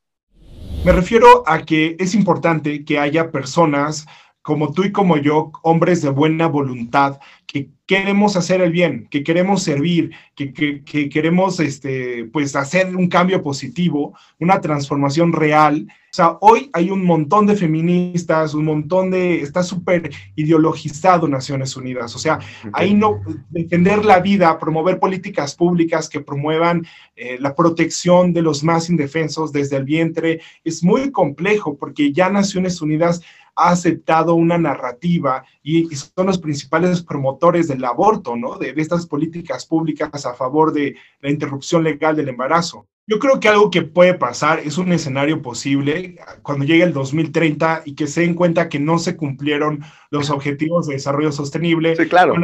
Me 0.84 0.92
refiero 0.92 1.44
a 1.46 1.64
que 1.64 1.96
es 1.98 2.14
importante 2.14 2.84
que 2.84 2.98
haya 2.98 3.30
personas 3.30 4.06
como 4.46 4.72
tú 4.72 4.84
y 4.84 4.92
como 4.92 5.16
yo, 5.16 5.50
hombres 5.62 6.02
de 6.02 6.10
buena 6.10 6.46
voluntad, 6.46 7.18
que 7.48 7.68
queremos 7.84 8.36
hacer 8.36 8.60
el 8.60 8.70
bien, 8.70 9.08
que 9.10 9.24
queremos 9.24 9.64
servir, 9.64 10.12
que, 10.36 10.84
queremos 11.10 11.58
este, 11.58 12.26
pues 12.32 12.54
hacer 12.54 12.94
un 12.94 13.08
cambio 13.08 13.42
positivo, 13.42 14.16
una 14.38 14.60
transformación 14.60 15.32
real. 15.32 15.88
O 15.90 16.14
sea, 16.16 16.38
hoy 16.40 16.70
hay 16.74 16.92
un 16.92 17.04
montón 17.04 17.46
de 17.46 17.56
feministas, 17.56 18.54
un 18.54 18.66
montón 18.66 19.10
de, 19.10 19.42
está 19.42 19.64
súper 19.64 20.12
ideologizado 20.36 21.26
Naciones 21.26 21.76
Unidas. 21.76 22.14
O 22.14 22.18
sea, 22.20 22.38
ahí 22.72 22.94
no, 22.94 23.20
defender 23.50 24.04
la 24.04 24.20
vida, 24.20 24.60
promover 24.60 25.00
políticas 25.00 25.56
públicas 25.56 26.08
que 26.08 26.20
promuevan 26.20 26.86
eh, 27.16 27.36
la 27.40 27.56
protección 27.56 28.32
de 28.32 28.42
los 28.42 28.62
más 28.62 28.90
indefensos 28.90 29.50
desde 29.50 29.78
el 29.78 29.84
vientre, 29.84 30.40
es 30.62 30.84
muy 30.84 31.10
complejo 31.10 31.76
porque 31.76 32.12
ya 32.12 32.30
Naciones 32.30 32.80
Unidas 32.80 33.22
ha 33.56 33.70
aceptado 33.70 34.34
una 34.34 34.58
narrativa 34.58 35.44
y, 35.62 35.88
son 35.96 36.26
los 36.26 36.38
principales 36.38 37.02
promotores 37.02 37.68
del 37.68 37.84
aborto, 37.84 38.36
¿no? 38.36 38.56
De, 38.58 38.74
estas 38.76 39.06
políticas 39.06 39.66
públicas 39.66 40.26
a 40.26 40.34
favor 40.34 40.72
de 40.72 40.96
la 41.20 41.30
interrupción 41.30 41.82
legal 41.82 42.14
del 42.14 42.28
embarazo. 42.28 42.86
Yo 43.08 43.18
creo 43.18 43.40
que 43.40 43.48
algo 43.48 43.70
que 43.70 43.82
puede 43.82 44.14
pasar 44.14 44.58
es 44.58 44.78
un 44.78 44.92
escenario 44.92 45.40
posible 45.40 46.16
cuando 46.42 46.64
llegue 46.64 46.82
el 46.82 46.92
2030 46.92 47.82
y 47.84 47.94
que 47.94 48.08
se 48.08 48.22
den 48.22 48.34
cuenta 48.34 48.68
que 48.68 48.80
no 48.80 48.98
se 48.98 49.16
cumplieron 49.16 49.82
los 50.10 50.28
objetivos 50.30 50.86
de 50.86 50.94
desarrollo 50.94 51.30
sostenible. 51.30 51.94
Sí, 51.94 52.08
claro. 52.08 52.34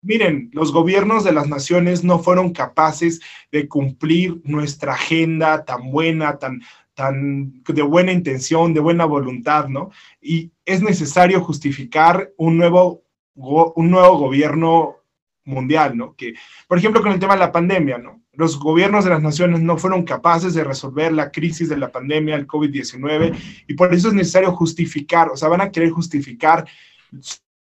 miren, 0.00 0.48
los 0.54 0.72
gobiernos 0.72 1.24
de 1.24 1.32
las 1.32 1.48
naciones 1.48 2.04
no 2.04 2.20
fueron 2.20 2.52
capaces 2.52 3.20
de 3.52 3.68
cumplir 3.68 4.40
nuestra 4.44 4.94
agenda 4.94 5.66
tan 5.66 5.90
buena, 5.90 6.38
tan, 6.38 6.62
tan 6.98 7.62
de 7.62 7.82
buena 7.82 8.10
intención, 8.10 8.74
de 8.74 8.80
buena 8.80 9.04
voluntad, 9.04 9.68
¿no? 9.68 9.92
Y 10.20 10.50
es 10.64 10.82
necesario 10.82 11.40
justificar 11.40 12.32
un 12.36 12.58
nuevo, 12.58 13.04
un 13.36 13.88
nuevo 13.88 14.18
gobierno 14.18 14.96
mundial, 15.44 15.96
¿no? 15.96 16.16
Que, 16.16 16.34
por 16.66 16.76
ejemplo, 16.76 17.00
con 17.00 17.12
el 17.12 17.20
tema 17.20 17.34
de 17.34 17.38
la 17.38 17.52
pandemia, 17.52 17.98
¿no? 17.98 18.20
Los 18.32 18.58
gobiernos 18.58 19.04
de 19.04 19.10
las 19.10 19.22
naciones 19.22 19.60
no 19.60 19.78
fueron 19.78 20.02
capaces 20.02 20.54
de 20.54 20.64
resolver 20.64 21.12
la 21.12 21.30
crisis 21.30 21.68
de 21.68 21.76
la 21.76 21.92
pandemia, 21.92 22.34
el 22.34 22.48
COVID-19, 22.48 23.32
y 23.68 23.74
por 23.74 23.94
eso 23.94 24.08
es 24.08 24.14
necesario 24.14 24.50
justificar, 24.50 25.28
o 25.28 25.36
sea, 25.36 25.48
van 25.48 25.60
a 25.60 25.70
querer 25.70 25.90
justificar 25.90 26.66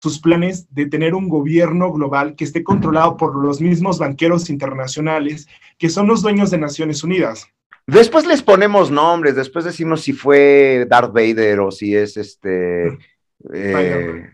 sus 0.03 0.19
planes 0.19 0.67
de 0.75 0.87
tener 0.87 1.15
un 1.15 1.29
gobierno 1.29 1.93
global 1.93 2.35
que 2.35 2.43
esté 2.43 2.65
controlado 2.65 3.17
por 3.17 3.37
los 3.37 3.61
mismos 3.61 4.01
banqueros 4.01 4.51
internacionales 4.51 5.47
que 5.79 5.89
son 5.89 6.09
los 6.09 6.21
dueños 6.21 6.51
de 6.51 6.59
Naciones 6.59 7.05
Unidas. 7.05 7.49
Después 7.87 8.27
les 8.27 8.43
ponemos 8.43 8.91
nombres, 8.91 9.35
después 9.35 9.65
decimos 9.65 10.03
si 10.03 10.13
fue 10.13 10.87
Darth 10.89 11.13
Vader 11.13 11.61
o 11.61 11.71
si 11.71 11.97
es 11.97 12.17
este. 12.17 12.99
Eh, 13.53 14.31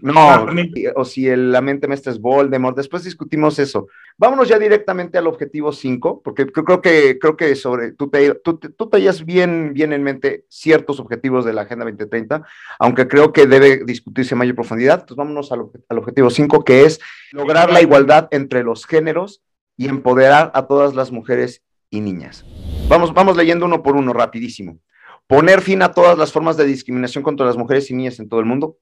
no, 0.00 0.46
o 0.94 1.04
si 1.04 1.28
el, 1.28 1.52
la 1.52 1.60
mente 1.60 1.86
maestra 1.86 2.12
es 2.12 2.20
Voldemort, 2.20 2.76
después 2.76 3.04
discutimos 3.04 3.58
eso. 3.58 3.88
Vámonos 4.16 4.48
ya 4.48 4.58
directamente 4.58 5.18
al 5.18 5.26
objetivo 5.26 5.70
5, 5.70 6.22
porque 6.22 6.46
creo 6.46 6.80
que, 6.80 7.18
creo 7.18 7.36
que 7.36 7.54
sobre, 7.54 7.92
tú, 7.92 8.08
te, 8.08 8.34
tú, 8.36 8.56
tú 8.58 8.90
bien, 9.26 9.74
bien 9.74 9.92
en 9.92 10.02
mente 10.02 10.46
ciertos 10.48 10.98
objetivos 10.98 11.44
de 11.44 11.52
la 11.52 11.62
Agenda 11.62 11.84
2030, 11.84 12.42
aunque 12.78 13.06
creo 13.06 13.32
que 13.32 13.46
debe 13.46 13.84
discutirse 13.84 14.34
en 14.34 14.38
mayor 14.38 14.54
profundidad. 14.54 15.00
Entonces 15.00 15.16
vámonos 15.16 15.52
al, 15.52 15.66
al 15.88 15.98
objetivo 15.98 16.30
5, 16.30 16.64
que 16.64 16.84
es 16.84 17.00
lograr 17.32 17.70
la 17.70 17.82
igualdad 17.82 18.28
entre 18.30 18.62
los 18.62 18.86
géneros 18.86 19.42
y 19.76 19.88
empoderar 19.88 20.52
a 20.54 20.66
todas 20.66 20.94
las 20.94 21.12
mujeres 21.12 21.62
y 21.94 22.00
niñas. 22.00 22.44
Vamos, 22.88 23.14
vamos 23.14 23.36
leyendo 23.36 23.66
uno 23.66 23.82
por 23.82 23.96
uno, 23.96 24.12
rapidísimo. 24.12 24.78
Poner 25.26 25.60
fin 25.60 25.82
a 25.82 25.92
todas 25.92 26.18
las 26.18 26.32
formas 26.32 26.56
de 26.56 26.64
discriminación 26.64 27.24
contra 27.24 27.46
las 27.46 27.56
mujeres 27.56 27.90
y 27.90 27.94
niñas 27.94 28.18
en 28.18 28.28
todo 28.28 28.40
el 28.40 28.46
mundo. 28.46 28.78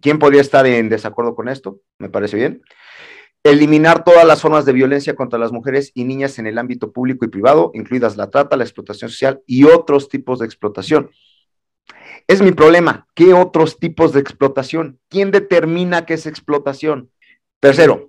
¿Quién 0.00 0.18
podría 0.18 0.40
estar 0.40 0.66
en 0.66 0.88
desacuerdo 0.88 1.34
con 1.34 1.48
esto? 1.48 1.80
Me 1.98 2.08
parece 2.08 2.36
bien. 2.36 2.62
Eliminar 3.42 4.04
todas 4.04 4.26
las 4.26 4.42
formas 4.42 4.64
de 4.64 4.72
violencia 4.72 5.14
contra 5.14 5.38
las 5.38 5.52
mujeres 5.52 5.92
y 5.94 6.04
niñas 6.04 6.38
en 6.38 6.46
el 6.46 6.58
ámbito 6.58 6.92
público 6.92 7.24
y 7.24 7.28
privado, 7.28 7.70
incluidas 7.74 8.16
la 8.16 8.28
trata, 8.28 8.56
la 8.56 8.64
explotación 8.64 9.08
social 9.08 9.40
y 9.46 9.64
otros 9.64 10.08
tipos 10.08 10.40
de 10.40 10.46
explotación. 10.46 11.10
Es 12.26 12.42
mi 12.42 12.50
problema. 12.50 13.06
¿Qué 13.14 13.32
otros 13.34 13.78
tipos 13.78 14.12
de 14.12 14.20
explotación? 14.20 14.98
¿Quién 15.08 15.30
determina 15.30 16.06
qué 16.06 16.14
es 16.14 16.26
explotación? 16.26 17.10
Tercero, 17.60 18.05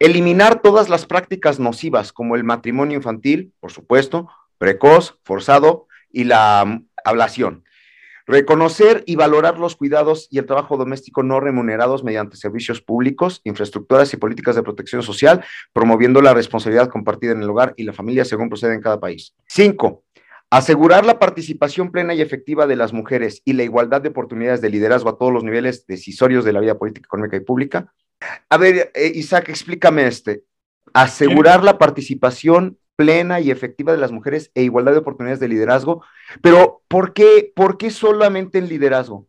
eliminar 0.00 0.62
todas 0.62 0.88
las 0.88 1.06
prácticas 1.06 1.60
nocivas 1.60 2.12
como 2.12 2.34
el 2.34 2.42
matrimonio 2.42 2.96
infantil, 2.96 3.52
por 3.60 3.70
supuesto, 3.70 4.28
precoz, 4.58 5.18
forzado 5.22 5.86
y 6.10 6.24
la 6.24 6.64
mm, 6.64 6.88
ablación. 7.04 7.64
Reconocer 8.26 9.02
y 9.06 9.16
valorar 9.16 9.58
los 9.58 9.76
cuidados 9.76 10.28
y 10.30 10.38
el 10.38 10.46
trabajo 10.46 10.76
doméstico 10.76 11.22
no 11.22 11.40
remunerados 11.40 12.04
mediante 12.04 12.36
servicios 12.36 12.80
públicos, 12.80 13.40
infraestructuras 13.44 14.12
y 14.14 14.16
políticas 14.16 14.56
de 14.56 14.62
protección 14.62 15.02
social, 15.02 15.44
promoviendo 15.72 16.22
la 16.22 16.32
responsabilidad 16.32 16.88
compartida 16.88 17.32
en 17.32 17.42
el 17.42 17.50
hogar 17.50 17.74
y 17.76 17.82
la 17.84 17.92
familia 17.92 18.24
según 18.24 18.48
procede 18.48 18.74
en 18.74 18.82
cada 18.82 19.00
país. 19.00 19.34
Cinco, 19.48 20.04
asegurar 20.48 21.04
la 21.04 21.18
participación 21.18 21.90
plena 21.90 22.14
y 22.14 22.22
efectiva 22.22 22.66
de 22.66 22.76
las 22.76 22.92
mujeres 22.92 23.42
y 23.44 23.54
la 23.54 23.64
igualdad 23.64 24.00
de 24.00 24.10
oportunidades 24.10 24.60
de 24.60 24.70
liderazgo 24.70 25.10
a 25.10 25.18
todos 25.18 25.32
los 25.32 25.44
niveles 25.44 25.86
decisorios 25.86 26.44
de 26.44 26.52
la 26.52 26.60
vida 26.60 26.78
política, 26.78 27.06
económica 27.06 27.36
y 27.36 27.40
pública. 27.40 27.92
A 28.48 28.56
ver, 28.56 28.90
eh, 28.94 29.12
Isaac, 29.14 29.48
explícame 29.48 30.06
este. 30.06 30.44
Asegurar 30.92 31.62
la 31.62 31.78
participación 31.78 32.78
plena 32.96 33.40
y 33.40 33.50
efectiva 33.50 33.92
de 33.92 33.98
las 33.98 34.12
mujeres 34.12 34.50
e 34.54 34.62
igualdad 34.62 34.92
de 34.92 34.98
oportunidades 34.98 35.40
de 35.40 35.48
liderazgo. 35.48 36.04
Pero, 36.42 36.82
¿por 36.88 37.14
qué, 37.14 37.50
por 37.54 37.78
qué 37.78 37.90
solamente 37.90 38.58
en 38.58 38.68
liderazgo? 38.68 39.26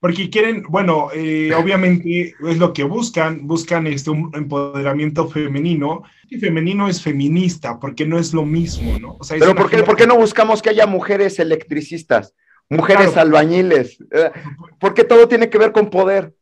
Porque 0.00 0.30
quieren, 0.30 0.64
bueno, 0.68 1.10
eh, 1.14 1.52
obviamente 1.54 2.34
es 2.48 2.58
lo 2.58 2.72
que 2.72 2.84
buscan, 2.84 3.46
buscan 3.46 3.86
este, 3.86 4.10
un 4.10 4.30
empoderamiento 4.34 5.28
femenino. 5.28 6.02
Y 6.28 6.38
femenino 6.38 6.88
es 6.88 7.02
feminista, 7.02 7.78
porque 7.78 8.06
no 8.06 8.18
es 8.18 8.32
lo 8.32 8.44
mismo, 8.44 8.98
¿no? 8.98 9.18
Pero 9.28 9.54
¿por 9.54 9.68
qué, 9.68 9.82
¿por 9.82 9.96
qué, 9.96 10.06
no 10.06 10.16
buscamos 10.16 10.62
que 10.62 10.70
haya 10.70 10.86
mujeres 10.86 11.38
electricistas, 11.38 12.34
mujeres 12.70 13.16
albañiles? 13.16 13.98
Eh, 14.10 14.30
porque 14.78 15.04
todo 15.04 15.28
tiene 15.28 15.50
que 15.50 15.58
ver 15.58 15.72
con 15.72 15.90
poder 15.90 16.34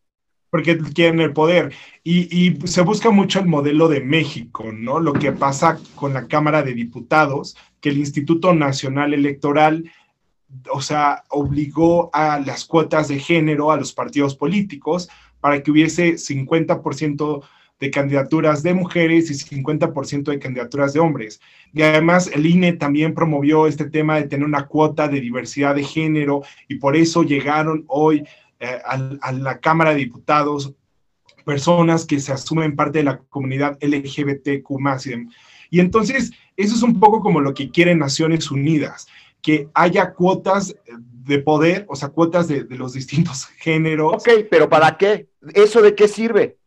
porque 0.50 0.78
quieren 0.78 1.20
el 1.20 1.32
poder. 1.32 1.72
Y, 2.04 2.58
se 2.64 2.82
busca 2.82 3.10
mucho 3.10 3.40
el 3.40 3.46
modelo 3.46 3.88
de 3.88 4.00
México, 4.00 4.72
¿no? 4.72 5.00
Lo 5.00 5.12
que 5.12 5.32
pasa 5.32 5.78
con 5.94 6.14
la 6.14 6.26
Cámara 6.26 6.62
de 6.62 6.74
Diputados, 6.74 7.56
que 7.80 7.90
el 7.90 7.98
Instituto 7.98 8.54
Nacional 8.54 9.12
Electoral, 9.12 9.90
o 10.72 10.80
sea, 10.80 11.24
obligó 11.28 12.10
a 12.14 12.40
las 12.40 12.64
cuotas 12.64 13.08
de 13.08 13.18
género 13.18 13.70
a 13.70 13.76
los 13.76 13.92
partidos 13.92 14.34
políticos 14.34 15.08
para 15.40 15.62
que 15.62 15.70
hubiese 15.70 16.14
50% 16.14 17.42
de 17.80 17.90
candidaturas 17.90 18.62
de 18.62 18.74
mujeres 18.74 19.30
y 19.30 19.34
50% 19.34 20.30
de 20.30 20.38
candidaturas 20.38 20.92
de 20.92 21.00
hombres. 21.00 21.40
Y 21.72 21.82
además 21.82 22.30
el 22.32 22.46
INE 22.46 22.72
también 22.72 23.14
promovió 23.14 23.66
este 23.66 23.88
tema 23.88 24.16
de 24.16 24.24
tener 24.24 24.46
una 24.46 24.66
cuota 24.66 25.08
de 25.08 25.20
diversidad 25.20 25.74
de 25.74 25.84
género 25.84 26.42
y 26.66 26.76
por 26.76 26.96
eso 26.96 27.22
llegaron 27.22 27.84
hoy 27.86 28.24
eh, 28.60 28.80
a, 28.84 29.32
la 29.32 29.58
Cámara 29.60 29.90
de 29.90 29.98
Diputados 29.98 30.74
personas 31.44 32.04
que 32.04 32.20
se 32.20 32.32
asumen 32.32 32.76
parte 32.76 32.98
de 32.98 33.04
la 33.04 33.18
comunidad 33.18 33.78
LGBTQ 33.80 34.70
y, 35.70 35.80
entonces, 35.80 36.32
eso 36.56 36.74
es 36.74 36.82
un 36.82 36.98
poco 37.00 37.20
como 37.20 37.40
lo 37.40 37.54
que 37.54 37.70
quieren 37.70 37.98
Naciones 37.98 38.50
Unidas, 38.50 39.06
que 39.40 39.68
haya 39.74 40.12
cuotas 40.12 40.74
de 41.24 41.38
poder, 41.38 41.86
o 41.88 41.96
sea, 41.96 42.08
cuotas 42.08 42.48
de, 42.48 42.64
los 42.68 42.92
distintos 42.94 43.46
géneros. 43.58 44.14
Ok, 44.14 44.46
pero 44.50 44.68
¿para 44.68 44.96
qué? 44.96 45.28
¿Eso 45.54 45.80
de 45.80 45.94
qué 45.94 46.08
sirve? 46.08 46.58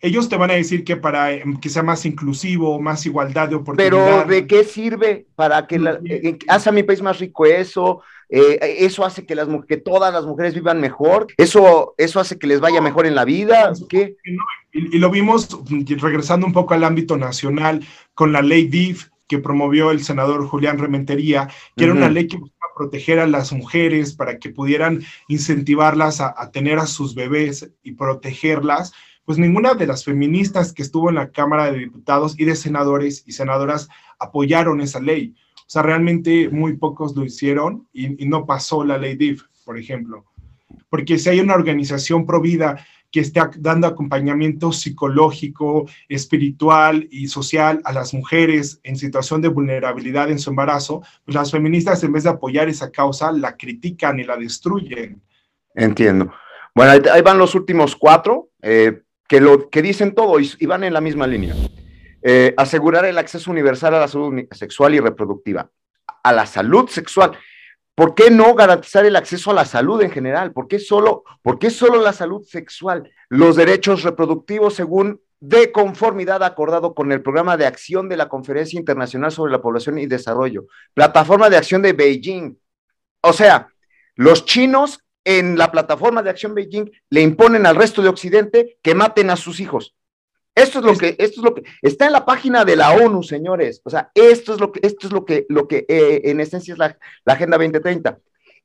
Ellos 0.00 0.28
te 0.28 0.36
van 0.36 0.50
a 0.50 0.54
decir 0.54 0.82
que 0.82 0.96
para 0.96 1.32
em, 1.32 1.60
que 1.60 1.68
sea 1.68 1.82
más 1.82 2.06
inclusivo, 2.06 2.80
más 2.80 3.04
igualdad 3.04 3.50
de 3.50 3.56
oportunidades. 3.56 4.24
Pero 4.24 4.28
¿de 4.28 4.46
qué 4.46 4.64
sirve? 4.64 5.26
Para 5.34 5.66
que 5.66 5.78
la, 5.78 6.00
hace 6.48 6.68
a 6.68 6.72
mi 6.72 6.82
país 6.82 7.02
más 7.02 7.18
rico 7.18 7.44
eso, 7.44 8.02
Eh, 8.30 8.58
eso 8.78 9.04
hace 9.04 9.26
que, 9.26 9.34
las, 9.34 9.48
que 9.66 9.76
todas 9.76 10.12
las 10.12 10.24
mujeres 10.24 10.54
vivan 10.54 10.80
mejor, 10.80 11.26
eso, 11.36 11.94
eso 11.98 12.20
hace 12.20 12.38
que 12.38 12.46
les 12.46 12.60
vaya 12.60 12.80
mejor 12.80 13.06
en 13.06 13.14
la 13.16 13.24
vida. 13.24 13.72
¿Qué? 13.88 14.16
Y, 14.72 14.96
y 14.96 14.98
lo 15.00 15.10
vimos 15.10 15.48
regresando 15.68 16.46
un 16.46 16.52
poco 16.52 16.74
al 16.74 16.84
ámbito 16.84 17.16
nacional 17.16 17.84
con 18.14 18.32
la 18.32 18.42
ley 18.42 18.68
DIF 18.68 19.08
que 19.26 19.38
promovió 19.38 19.90
el 19.90 20.02
senador 20.02 20.46
Julián 20.46 20.78
Rementería, 20.78 21.48
que 21.76 21.84
era 21.84 21.92
una 21.92 22.10
ley 22.10 22.26
que 22.26 22.36
buscaba 22.36 22.74
proteger 22.76 23.20
a 23.20 23.28
las 23.28 23.52
mujeres 23.52 24.14
para 24.14 24.38
que 24.38 24.50
pudieran 24.50 25.02
incentivarlas 25.28 26.20
a, 26.20 26.34
a, 26.36 26.50
tener 26.50 26.78
a 26.80 26.86
sus 26.86 27.14
bebés 27.14 27.70
y 27.84 27.92
protegerlas, 27.92 28.92
pues 29.24 29.38
ninguna 29.38 29.74
de 29.74 29.86
las 29.86 30.04
feministas 30.04 30.72
que 30.72 30.82
estuvo 30.82 31.10
en 31.10 31.14
la 31.14 31.30
Cámara 31.30 31.70
de 31.70 31.78
Diputados 31.78 32.34
y 32.38 32.44
de 32.44 32.56
senadores 32.56 33.22
y 33.24 33.32
senadoras 33.32 33.88
apoyaron 34.18 34.80
esa 34.80 34.98
ley. 34.98 35.34
O 35.70 35.72
sea, 35.72 35.82
realmente 35.82 36.48
muy 36.48 36.76
pocos 36.76 37.14
lo 37.14 37.24
hicieron 37.24 37.86
y, 37.92 38.26
no 38.26 38.44
pasó 38.44 38.82
la 38.84 38.98
ley 38.98 39.14
DIF, 39.14 39.44
por 39.64 39.78
ejemplo. 39.78 40.24
Porque 40.88 41.16
si 41.16 41.28
hay 41.28 41.38
una 41.38 41.54
organización 41.54 42.26
provida 42.26 42.84
que 43.12 43.20
esté 43.20 43.40
dando 43.56 43.86
acompañamiento 43.86 44.72
psicológico, 44.72 45.88
espiritual 46.08 47.06
y 47.12 47.28
social 47.28 47.80
a 47.84 47.92
las 47.92 48.12
mujeres 48.12 48.80
en 48.82 48.96
situación 48.96 49.42
de 49.42 49.46
vulnerabilidad 49.46 50.28
en 50.32 50.40
su 50.40 50.50
embarazo, 50.50 51.02
pues 51.24 51.36
las 51.36 51.52
feministas 51.52 52.02
en 52.02 52.14
vez 52.14 52.24
de 52.24 52.30
apoyar 52.30 52.68
esa 52.68 52.90
causa, 52.90 53.30
la 53.30 53.56
critican 53.56 54.18
y 54.18 54.24
la 54.24 54.36
destruyen. 54.36 55.22
Entiendo. 55.76 56.32
Bueno, 56.74 57.08
ahí 57.12 57.22
van 57.22 57.38
los 57.38 57.54
últimos 57.54 57.94
cuatro, 57.94 58.48
eh, 58.60 59.02
que, 59.28 59.40
lo, 59.40 59.70
que 59.70 59.82
dicen 59.82 60.16
todo 60.16 60.40
y, 60.40 60.66
van 60.66 60.82
en 60.82 60.94
la 60.94 61.00
misma 61.00 61.28
línea. 61.28 61.54
Eh, 62.22 62.54
asegurar 62.56 63.04
el 63.06 63.18
acceso 63.18 63.50
universal 63.50 63.94
a 63.94 64.00
la 64.00 64.08
salud 64.08 64.44
sexual 64.50 64.94
y 64.94 65.00
reproductiva, 65.00 65.70
a 66.22 66.32
la 66.32 66.46
salud 66.46 66.88
sexual. 66.88 67.32
¿Por 67.94 68.14
qué 68.14 68.30
no 68.30 68.54
garantizar 68.54 69.04
el 69.04 69.16
acceso 69.16 69.50
a 69.50 69.54
la 69.54 69.64
salud 69.64 70.00
en 70.02 70.10
general? 70.10 70.52
¿Por 70.52 70.68
qué 70.68 70.78
solo, 70.78 71.24
por 71.42 71.58
qué 71.58 71.70
solo 71.70 72.00
la 72.00 72.12
salud 72.12 72.42
sexual? 72.42 73.10
Los 73.28 73.56
derechos 73.56 74.02
reproductivos 74.02 74.74
según 74.74 75.20
de 75.40 75.72
conformidad 75.72 76.42
acordado 76.42 76.94
con 76.94 77.12
el 77.12 77.22
programa 77.22 77.56
de 77.56 77.66
acción 77.66 78.08
de 78.08 78.16
la 78.16 78.28
Conferencia 78.28 78.78
Internacional 78.78 79.32
sobre 79.32 79.52
la 79.52 79.62
Población 79.62 79.98
y 79.98 80.06
Desarrollo, 80.06 80.66
plataforma 80.92 81.48
de 81.48 81.56
acción 81.56 81.80
de 81.80 81.94
Beijing. 81.94 82.58
O 83.22 83.32
sea, 83.32 83.68
los 84.14 84.44
chinos 84.44 85.00
en 85.24 85.56
la 85.56 85.70
plataforma 85.70 86.22
de 86.22 86.30
acción 86.30 86.54
Beijing 86.54 86.90
le 87.08 87.22
imponen 87.22 87.66
al 87.66 87.76
resto 87.76 88.02
de 88.02 88.08
Occidente 88.08 88.78
que 88.82 88.94
maten 88.94 89.30
a 89.30 89.36
sus 89.36 89.60
hijos. 89.60 89.94
Esto 90.54 90.80
es 90.80 90.84
lo 90.84 90.96
que, 90.96 91.16
esto 91.18 91.40
es 91.40 91.44
lo 91.44 91.54
que 91.54 91.62
está 91.80 92.06
en 92.06 92.12
la 92.12 92.24
página 92.24 92.64
de 92.64 92.76
la 92.76 92.92
ONU, 92.92 93.22
señores. 93.22 93.80
O 93.84 93.90
sea, 93.90 94.10
esto 94.14 94.54
es 94.54 94.60
lo 94.60 94.72
que, 94.72 94.80
esto 94.82 95.06
es 95.06 95.12
lo 95.12 95.24
que, 95.24 95.46
lo 95.48 95.68
que 95.68 95.86
eh, 95.88 96.22
en 96.24 96.40
esencia 96.40 96.72
es 96.72 96.78
la, 96.78 96.98
la, 97.24 97.32
Agenda 97.34 97.56
2030. 97.56 98.18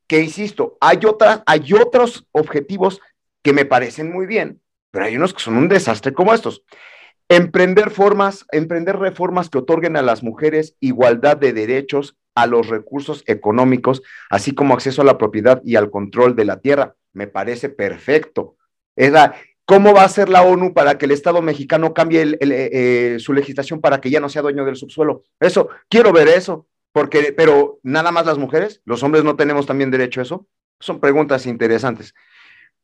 Que 0.08 0.20
insisto, 0.22 0.78
hay 0.82 1.00
otras, 1.06 1.42
hay 1.46 1.74
otros 1.74 2.28
objetivos 2.32 3.02
que 3.42 3.54
me 3.54 3.66
parecen 3.66 4.12
muy 4.12 4.26
bien, 4.26 4.62
pero 4.92 5.06
hay 5.06 5.16
unos 5.16 5.34
que 5.34 5.42
son 5.42 5.56
un 5.56 5.70
desastre 5.70 6.14
como 6.14 6.34
estos. 6.34 6.64
Emprender 7.30 7.90
formas, 7.90 8.46
emprender 8.52 8.98
reformas 8.98 9.50
que 9.50 9.58
otorguen 9.58 9.98
a 9.98 10.02
las 10.02 10.22
mujeres 10.24 10.76
igualdad 10.80 11.38
de 11.38 11.54
derechos 11.54 12.18
a 12.36 12.46
los 12.46 12.68
recursos 12.68 13.24
económicos, 13.26 14.04
así 14.30 14.54
como 14.54 14.74
acceso 14.74 15.02
a 15.02 15.06
la 15.06 15.18
propiedad 15.18 15.62
y 15.64 15.76
al 15.76 15.90
control 15.90 16.36
de 16.36 16.46
la 16.46 16.60
tierra. 16.60 16.96
Me 17.14 17.28
parece 17.28 17.70
perfecto. 17.70 18.58
Es 18.96 19.12
la, 19.12 19.36
¿Cómo 19.66 19.94
va 19.94 20.04
a 20.04 20.10
ser 20.10 20.30
la 20.30 20.44
ONU 20.44 20.74
para 20.74 20.98
que 20.98 21.06
el 21.06 21.12
Estado 21.12 21.42
mexicano 21.42 21.94
cambie 21.94 22.22
el, 22.22 22.38
eh, 22.40 23.18
su 23.20 23.34
legislación 23.34 23.82
para 23.82 24.00
que 24.00 24.12
ya 24.12 24.20
no 24.20 24.30
sea 24.30 24.44
dueño 24.44 24.64
del 24.64 24.76
subsuelo? 24.76 25.24
Eso, 25.40 25.70
quiero 25.90 26.14
ver 26.14 26.28
eso, 26.28 26.68
porque, 26.92 27.34
pero 27.36 27.80
nada 27.82 28.12
más 28.12 28.28
las 28.28 28.38
mujeres, 28.38 28.82
los 28.86 29.02
hombres 29.02 29.24
no 29.24 29.36
tenemos 29.36 29.66
también 29.66 29.90
derecho 29.90 30.20
a 30.20 30.24
eso. 30.24 30.48
Son 30.80 31.00
preguntas 31.00 31.48
interesantes. 31.48 32.14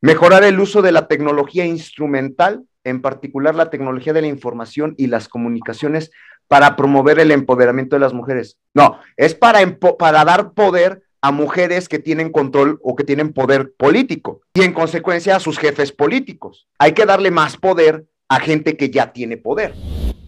Mejorar 0.02 0.44
el 0.44 0.60
uso 0.60 0.82
de 0.82 0.92
la 0.92 1.08
tecnología 1.08 1.66
instrumental, 1.66 2.66
en 2.84 3.04
particular 3.04 3.54
la 3.54 3.70
tecnología 3.70 4.14
de 4.14 4.22
la 4.22 4.28
información 4.28 4.96
y 4.98 5.06
las 5.06 5.28
comunicaciones, 5.28 6.12
para 6.48 6.76
promover 6.76 7.20
el 7.20 7.32
empoderamiento 7.32 7.96
de 7.96 8.00
las 8.00 8.14
mujeres. 8.14 8.58
No, 8.74 9.00
es 9.18 9.36
para, 9.36 9.60
para 10.00 10.26
dar 10.26 10.54
poder 10.54 11.04
a 11.22 11.32
mujeres 11.32 11.88
que 11.88 12.00
tienen 12.00 12.32
control 12.32 12.80
o 12.84 12.96
que 12.96 13.04
tienen 13.04 13.32
poder 13.32 13.74
político 13.78 14.42
y 14.54 14.62
en 14.62 14.74
consecuencia 14.74 15.36
a 15.36 15.40
sus 15.40 15.58
jefes 15.58 15.92
políticos. 15.92 16.68
Hay 16.80 16.94
que 16.94 17.06
darle 17.06 17.32
más 17.32 17.58
poder 17.58 18.08
a 18.28 18.40
gente 18.40 18.76
que 18.76 18.90
ya 18.90 19.14
tiene 19.14 19.38
poder. 19.38 19.74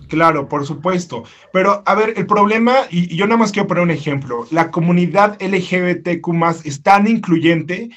Claro, 0.08 0.48
por 0.48 0.66
supuesto. 0.66 1.24
Pero 1.52 1.82
a 1.86 1.96
ver, 1.96 2.14
el 2.18 2.28
problema, 2.28 2.76
y, 2.92 3.16
yo 3.16 3.26
nada 3.26 3.38
más 3.38 3.52
quiero 3.52 3.68
poner 3.68 3.84
un 3.84 3.92
ejemplo, 3.92 4.46
la 4.52 4.70
comunidad 4.70 5.42
LGBTQ 5.42 6.66
es 6.66 6.84
tan 6.84 7.08
incluyente 7.08 7.90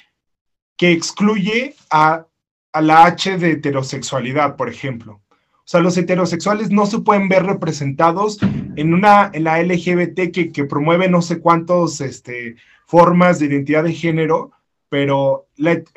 que 0.79 0.93
excluye 0.93 1.75
a, 1.91 2.27
a 2.73 2.81
la 2.81 3.05
H 3.05 3.37
de 3.37 3.53
heterosexualidad, 3.53 4.57
por 4.57 4.71
ejemplo. 4.71 5.21
O 5.67 5.69
sea, 5.69 5.81
los 5.81 5.99
heterosexuales 5.99 6.71
no 6.71 6.87
se 6.87 7.01
pueden 7.01 7.29
ver 7.29 7.45
representados 7.45 8.39
en 8.77 8.95
una, 8.95 9.31
en 9.35 9.45
la 9.45 9.61
LGBT 9.61 10.31
que, 10.33 10.53
que 10.53 10.65
promueve 10.65 11.09
no 11.09 11.21
sé 11.23 11.41
cuántos, 11.41 12.01
este, 12.01 12.57
formas 12.87 13.39
de 13.39 13.47
identidad 13.47 13.85
de 13.85 13.93
género, 13.93 14.53
pero, 14.89 15.49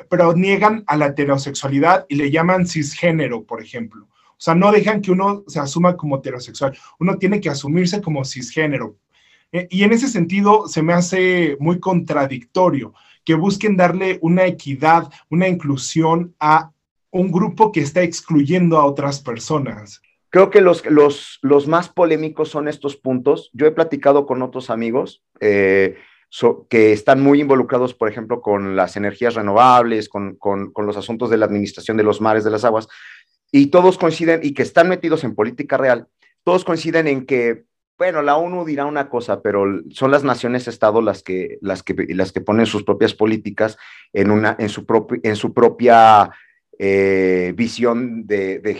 pero 0.08 0.34
niegan 0.34 0.84
a 0.86 0.96
la 0.96 1.06
heterosexualidad 1.06 2.06
y 2.08 2.16
le 2.16 2.30
llaman 2.30 2.66
cisgénero, 2.66 3.44
por 3.44 3.62
ejemplo. 3.62 4.04
O 4.04 4.42
sea, 4.42 4.54
no 4.54 4.72
dejan 4.72 5.00
que 5.00 5.12
uno 5.12 5.44
se 5.46 5.60
asuma 5.60 5.96
como 5.96 6.16
heterosexual, 6.16 6.76
uno 6.98 7.16
tiene 7.18 7.40
que 7.40 7.50
asumirse 7.50 8.00
como 8.00 8.24
cisgénero. 8.24 8.96
Eh, 9.52 9.66
y 9.70 9.84
en 9.84 9.92
ese 9.92 10.08
sentido 10.08 10.66
se 10.66 10.82
me 10.82 10.92
hace 10.92 11.56
muy 11.60 11.78
contradictorio 11.78 12.94
que 13.24 13.34
busquen 13.34 13.76
darle 13.76 14.18
una 14.22 14.46
equidad, 14.46 15.10
una 15.28 15.46
inclusión 15.46 16.34
a 16.40 16.72
un 17.10 17.30
grupo 17.30 17.70
que 17.72 17.80
está 17.80 18.02
excluyendo 18.02 18.78
a 18.78 18.86
otras 18.86 19.20
personas. 19.20 20.00
Creo 20.30 20.48
que 20.48 20.60
los, 20.60 20.86
los, 20.86 21.38
los 21.42 21.66
más 21.66 21.88
polémicos 21.88 22.48
son 22.48 22.68
estos 22.68 22.96
puntos. 22.96 23.50
Yo 23.52 23.66
he 23.66 23.72
platicado 23.72 24.26
con 24.26 24.42
otros 24.42 24.70
amigos 24.70 25.22
eh, 25.40 25.96
so, 26.30 26.66
que 26.70 26.92
están 26.92 27.20
muy 27.20 27.40
involucrados, 27.40 27.92
por 27.92 28.08
ejemplo, 28.08 28.40
con 28.40 28.76
las 28.76 28.96
energías 28.96 29.34
renovables, 29.34 30.08
con, 30.08 30.36
con, 30.36 30.72
con, 30.72 30.86
los 30.86 30.96
asuntos 30.96 31.28
de 31.28 31.36
la 31.36 31.46
administración 31.46 31.96
de 31.96 32.04
los 32.04 32.20
mares, 32.20 32.44
de 32.44 32.50
las 32.50 32.64
aguas, 32.64 32.88
y 33.52 33.66
todos 33.66 33.98
coinciden, 33.98 34.40
y 34.42 34.54
que 34.54 34.62
están 34.62 34.88
metidos 34.88 35.24
en 35.24 35.34
política 35.34 35.76
real, 35.76 36.06
todos 36.44 36.64
coinciden 36.64 37.08
en 37.08 37.26
que, 37.26 37.64
bueno, 37.98 38.22
la 38.22 38.36
ONU 38.36 38.64
dirá 38.64 38.86
una 38.86 39.10
cosa, 39.10 39.42
pero 39.42 39.64
son 39.90 40.12
las 40.12 40.22
naciones-estado 40.22 41.02
las 41.02 41.22
que, 41.22 41.58
las, 41.60 41.82
que, 41.82 41.94
las 42.14 42.32
que 42.32 42.40
ponen 42.40 42.64
sus 42.64 42.84
propias 42.84 43.12
políticas 43.12 43.76
en, 44.12 44.30
una, 44.30 44.56
en, 44.58 44.68
su, 44.68 44.86
propi, 44.86 45.16
en 45.24 45.34
su 45.34 45.52
propia 45.52 46.30
eh, 46.78 47.52
visión 47.56 48.26
de, 48.26 48.60
de, 48.60 48.74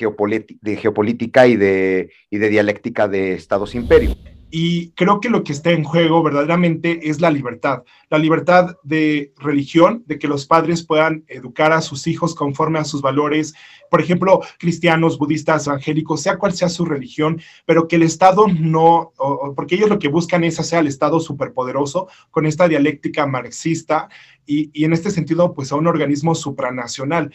geopolítica 0.77 1.49
y 1.49 1.57
de, 1.57 2.13
y 2.31 2.39
de 2.39 2.49
dialéctica 2.49 3.09
de 3.09 3.35
estados-imperio. 3.35 4.17
Y 4.51 4.91
creo 4.91 5.21
que 5.21 5.31
lo 5.31 5.45
que 5.45 5.53
está 5.53 5.71
en 5.71 5.85
juego 5.85 6.23
verdaderamente 6.25 7.09
es 7.09 7.21
la 7.21 7.31
libertad, 7.31 7.85
la 8.09 8.19
libertad 8.19 8.77
de 8.83 9.33
religión, 9.39 10.03
de 10.07 10.19
que 10.19 10.27
los 10.27 10.45
padres 10.45 10.85
puedan 10.85 11.25
educar 11.29 11.73
a 11.73 11.81
sus 11.81 12.09
hijos 12.09 12.35
conforme 12.35 12.81
a 12.81 12.85
sus 12.85 13.01
valores, 13.01 13.55
por 13.91 14.01
ejemplo, 14.01 14.41
cristianos, 14.59 15.19
budistas, 15.19 15.69
evangélicos, 15.69 16.23
sea 16.23 16.37
cual 16.37 16.53
sea 16.53 16.69
su 16.69 16.85
religión, 16.85 17.41
pero 17.65 17.87
que 17.87 17.97
el 17.97 18.03
Estado 18.03 18.47
no, 18.49 19.13
porque 19.55 19.77
ellos 19.77 19.89
lo 19.89 20.01
que 20.01 20.09
buscan 20.09 20.43
es 20.43 20.59
hacer 20.59 20.81
al 20.81 20.89
Estado 20.89 21.21
superpoderoso 21.21 22.09
con 22.31 22.45
esta 22.45 22.67
dialéctica 22.67 23.27
marxista 23.27 24.09
y, 24.47 24.71
y 24.73 24.85
en 24.85 24.93
este 24.93 25.13
sentido, 25.13 25.55
pues 25.55 25.71
a 25.71 25.77
un 25.77 25.87
organismo 25.87 26.35
supranacional 26.35 27.31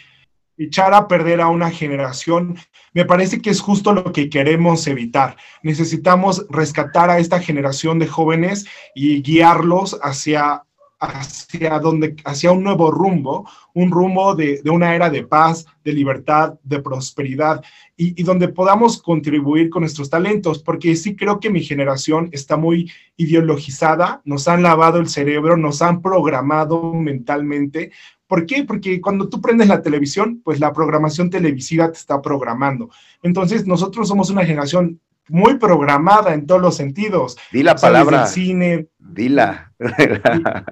echar 0.57 0.93
a 0.93 1.07
perder 1.07 1.41
a 1.41 1.47
una 1.47 1.69
generación, 1.69 2.57
me 2.93 3.05
parece 3.05 3.41
que 3.41 3.49
es 3.49 3.59
justo 3.59 3.93
lo 3.93 4.11
que 4.11 4.29
queremos 4.29 4.87
evitar. 4.87 5.35
Necesitamos 5.63 6.45
rescatar 6.49 7.09
a 7.09 7.19
esta 7.19 7.39
generación 7.39 7.99
de 7.99 8.07
jóvenes 8.07 8.65
y 8.93 9.21
guiarlos 9.21 9.99
hacia, 10.01 10.63
hacia, 10.99 11.79
donde, 11.79 12.15
hacia 12.23 12.51
un 12.51 12.63
nuevo 12.63 12.91
rumbo, 12.91 13.49
un 13.73 13.91
rumbo 13.91 14.33
de, 14.35 14.61
de 14.63 14.69
una 14.69 14.95
era 14.95 15.09
de 15.09 15.23
paz, 15.23 15.65
de 15.83 15.91
libertad, 15.91 16.53
de 16.63 16.79
prosperidad 16.79 17.61
y, 17.97 18.19
y, 18.19 18.23
donde 18.23 18.47
podamos 18.47 19.01
contribuir 19.01 19.69
con 19.69 19.81
nuestros 19.81 20.09
talentos, 20.09 20.59
porque 20.63 20.95
sí 20.95 21.15
creo 21.15 21.39
que 21.39 21.49
mi 21.49 21.61
generación 21.61 22.29
está 22.31 22.55
muy 22.55 22.91
ideologizada, 23.17 24.21
nos 24.23 24.47
han 24.47 24.63
lavado 24.63 24.99
el 24.99 25.09
cerebro, 25.09 25.57
nos 25.57 25.81
han 25.81 26.01
programado 26.01 26.93
mentalmente 26.93 27.91
¿Por 28.27 28.45
qué? 28.45 28.63
Porque 28.63 28.99
cuando 28.99 29.29
tú 29.29 29.39
prendes 29.39 29.67
la 29.67 29.81
televisión, 29.81 30.41
pues 30.43 30.59
la 30.59 30.73
programación 30.73 31.29
televisiva 31.29 31.91
te 31.91 31.97
está 31.97 32.21
programando. 32.21 32.89
Entonces, 33.21 33.67
nosotros 33.67 34.07
somos 34.07 34.29
una 34.29 34.45
generación 34.45 34.99
muy 35.27 35.57
programada 35.57 36.33
en 36.33 36.45
todos 36.45 36.61
los 36.61 36.75
sentidos. 36.75 37.37
Di 37.51 37.63
la 37.63 37.75
palabra. 37.75 38.27
cine. 38.27 38.87
Dila. 38.99 39.71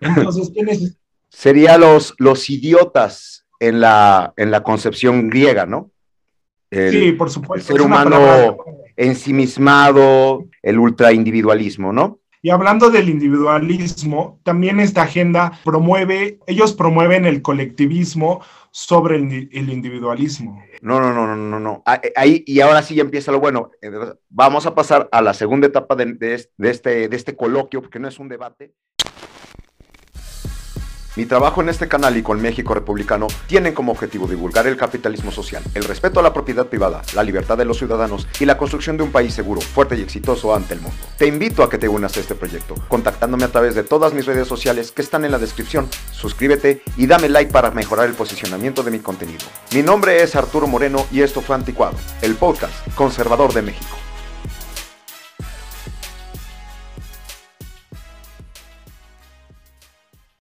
Entonces, 0.00 0.50
¿qué 0.54 0.62
necesitas? 0.62 0.98
Sería 1.28 1.78
los, 1.78 2.14
los 2.18 2.48
idiotas 2.48 3.44
en 3.58 3.80
la, 3.80 4.32
en 4.36 4.50
la 4.50 4.62
concepción 4.62 5.28
griega, 5.28 5.66
¿no? 5.66 5.90
El, 6.70 6.90
sí, 6.92 7.12
por 7.12 7.30
supuesto. 7.30 7.72
El 7.72 7.78
ser 7.78 7.86
humano 7.86 8.56
ensimismado, 8.96 10.44
el 10.62 10.78
ultraindividualismo, 10.78 11.92
¿no? 11.92 12.20
Y 12.44 12.50
hablando 12.50 12.90
del 12.90 13.08
individualismo, 13.08 14.38
también 14.42 14.78
esta 14.78 15.00
agenda 15.00 15.58
promueve, 15.64 16.40
ellos 16.46 16.74
promueven 16.74 17.24
el 17.24 17.40
colectivismo 17.40 18.42
sobre 18.70 19.16
el, 19.16 19.70
individualismo. 19.70 20.62
No, 20.82 21.00
no, 21.00 21.14
no, 21.14 21.26
no, 21.26 21.36
no, 21.36 21.58
no. 21.58 21.82
Ah, 21.86 22.02
eh, 22.02 22.12
ahí, 22.14 22.44
y 22.46 22.60
ahora 22.60 22.82
sí 22.82 22.96
ya 22.96 23.00
empieza 23.00 23.32
lo 23.32 23.40
bueno. 23.40 23.70
Vamos 24.28 24.66
a 24.66 24.74
pasar 24.74 25.08
a 25.10 25.22
la 25.22 25.32
segunda 25.32 25.68
etapa 25.68 25.96
de, 25.96 26.46
este, 26.58 27.08
de 27.08 27.16
este 27.16 27.34
coloquio, 27.34 27.80
porque 27.80 27.98
no 27.98 28.08
es 28.08 28.18
un 28.18 28.28
debate. 28.28 28.74
Mi 31.16 31.26
trabajo 31.26 31.60
en 31.60 31.68
este 31.68 31.86
canal 31.86 32.16
y 32.16 32.24
con 32.24 32.42
México 32.42 32.74
Republicano 32.74 33.28
tienen 33.46 33.72
como 33.72 33.92
objetivo 33.92 34.26
divulgar 34.26 34.66
el 34.66 34.76
capitalismo 34.76 35.30
social, 35.30 35.62
el 35.74 35.84
respeto 35.84 36.18
a 36.18 36.24
la 36.24 36.32
propiedad 36.32 36.66
privada, 36.66 37.02
la 37.14 37.22
libertad 37.22 37.56
de 37.56 37.64
los 37.64 37.78
ciudadanos 37.78 38.26
y 38.40 38.46
la 38.46 38.58
construcción 38.58 38.96
de 38.96 39.04
un 39.04 39.12
país 39.12 39.32
seguro, 39.32 39.60
fuerte 39.60 39.96
y 39.96 40.02
exitoso 40.02 40.52
ante 40.52 40.74
el 40.74 40.80
mundo. 40.80 40.96
Te 41.16 41.28
invito 41.28 41.62
a 41.62 41.70
que 41.70 41.78
te 41.78 41.88
unas 41.88 42.16
a 42.16 42.20
este 42.20 42.34
proyecto, 42.34 42.74
contactándome 42.88 43.44
a 43.44 43.52
través 43.52 43.76
de 43.76 43.84
todas 43.84 44.12
mis 44.12 44.26
redes 44.26 44.48
sociales 44.48 44.90
que 44.90 45.02
están 45.02 45.24
en 45.24 45.30
la 45.30 45.38
descripción. 45.38 45.88
Suscríbete 46.10 46.82
y 46.96 47.06
dame 47.06 47.28
like 47.28 47.52
para 47.52 47.70
mejorar 47.70 48.08
el 48.08 48.14
posicionamiento 48.14 48.82
de 48.82 48.90
mi 48.90 48.98
contenido. 48.98 49.44
Mi 49.72 49.82
nombre 49.82 50.20
es 50.20 50.34
Arturo 50.34 50.66
Moreno 50.66 51.06
y 51.12 51.22
esto 51.22 51.40
fue 51.42 51.54
Anticuado, 51.54 51.96
el 52.22 52.34
podcast 52.34 52.74
conservador 52.96 53.52
de 53.54 53.62
México. 53.62 53.96